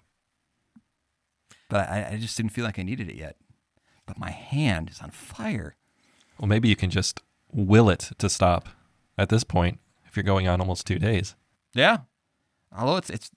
[1.69, 3.37] but I, I just didn't feel like I needed it yet.
[4.07, 5.77] But my hand is on fire.
[6.39, 7.21] well, maybe you can just
[7.53, 8.69] will it to stop
[9.17, 9.79] at this point
[10.13, 11.35] if you're going on almost two days.
[11.73, 11.99] Yeah,
[12.77, 13.31] although it's it's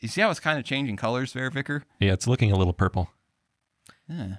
[0.00, 1.84] you see how it's kind of changing colors there, Vicar.
[2.00, 3.10] Yeah, it's looking a little purple.
[4.08, 4.36] Yeah.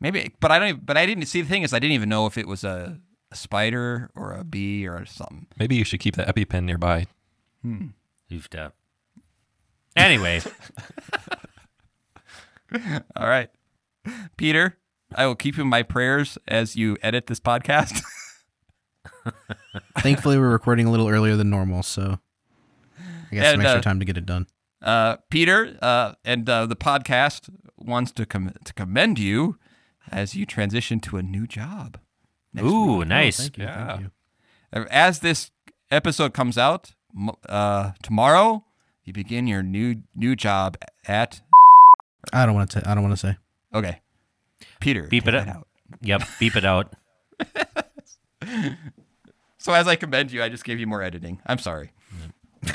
[0.00, 0.68] Maybe, but I don't.
[0.70, 1.40] Even, but I didn't see.
[1.40, 2.98] The thing is, I didn't even know if it was a,
[3.30, 5.46] a spider or a bee or something.
[5.56, 7.06] Maybe you should keep the EpiPen nearby.
[8.28, 8.70] You've uh,
[9.96, 10.42] Anyway,
[13.16, 13.50] All right,
[14.36, 14.78] Peter.
[15.14, 18.02] I will keep you in my prayers as you edit this podcast.
[19.98, 22.18] Thankfully, we're recording a little earlier than normal, so
[23.30, 24.46] I got some And, extra uh, time to get it done.
[24.82, 27.48] Uh, Peter, uh, and uh, the podcast
[27.78, 29.58] wants to com- to commend you
[30.10, 31.98] as you transition to a new job.
[32.52, 33.08] next ooh, week.
[33.08, 33.38] nice.
[33.38, 33.66] Thank you.
[33.66, 34.10] Thank you.
[34.90, 35.50] As this
[35.90, 36.92] episode comes out
[37.48, 38.64] uh, tomorrow,
[39.04, 41.40] you begin your new new job at.
[42.32, 42.88] I don't want to.
[42.88, 43.36] I don't want to say.
[43.74, 44.00] Okay,
[44.80, 45.68] Peter, Beep take it that out.
[46.02, 46.94] Yep, beep it out.
[49.64, 51.40] So as I commend you, I just gave you more editing.
[51.46, 51.90] I'm sorry.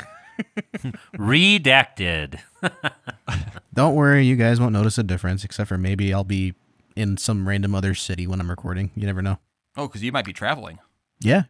[1.14, 2.40] Redacted.
[3.74, 6.54] Don't worry, you guys won't notice a difference, except for maybe I'll be
[6.96, 8.90] in some random other city when I'm recording.
[8.96, 9.38] You never know.
[9.76, 10.80] Oh, because you might be traveling.
[11.20, 11.44] Yeah,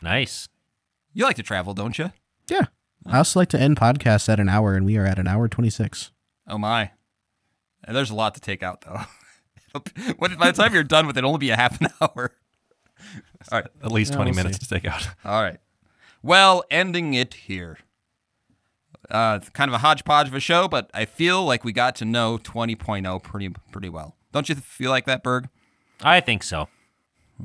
[0.00, 0.48] Nice.
[1.12, 2.10] You like to travel, don't you?
[2.48, 2.64] yeah.
[3.04, 5.48] I also like to end podcasts at an hour, and we are at an hour
[5.48, 6.12] twenty six.
[6.48, 6.92] Oh my.
[7.86, 9.00] There's a lot to take out though.
[10.18, 12.32] By the time you're done with it, it'll only be a half an hour.
[13.52, 13.70] All right.
[13.82, 15.08] At least Yeah, 20 we'll minutes to take out.
[15.24, 15.58] All right.
[16.22, 17.78] Well, ending it here.
[19.10, 22.04] Uh, kind of a hodgepodge of a show, but I feel like we got to
[22.04, 24.16] know 20.0 pretty pretty well.
[24.32, 25.48] Don't you feel like that, Berg?
[26.02, 26.68] I think so.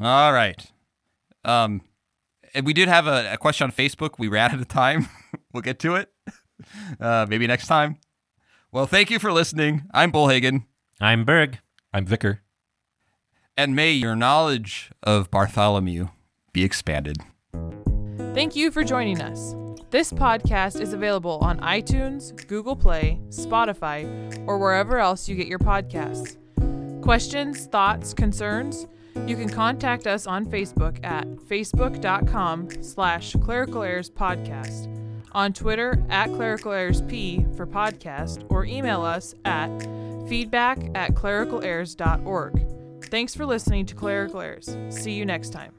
[0.02, 0.66] All right.
[1.44, 1.82] Um,
[2.54, 4.12] and we did have a, a question on Facebook.
[4.18, 5.10] We ran out of time.
[5.54, 6.12] we'll get to it.
[7.00, 7.98] Uh, maybe next time.
[8.72, 9.84] Well, thank you for listening.
[9.94, 10.66] I'm Bullhagen,
[11.02, 11.60] I'm Berg.
[11.94, 12.42] I'm Vicar.
[13.58, 16.10] And may your knowledge of Bartholomew
[16.54, 17.18] be expanded.
[18.34, 19.56] Thank you for joining us.
[19.90, 24.06] This podcast is available on iTunes, Google Play, Spotify,
[24.46, 26.38] or wherever else you get your podcasts.
[27.02, 28.86] Questions, thoughts, concerns?
[29.26, 34.94] You can contact us on Facebook at facebook.com slash clerical errors podcast,
[35.32, 39.70] on Twitter at clerical errors p for podcast, or email us at
[40.28, 42.77] feedback at clericalerrors.org.
[43.08, 44.78] Thanks for listening to Clerical Errors.
[44.90, 45.77] See you next time.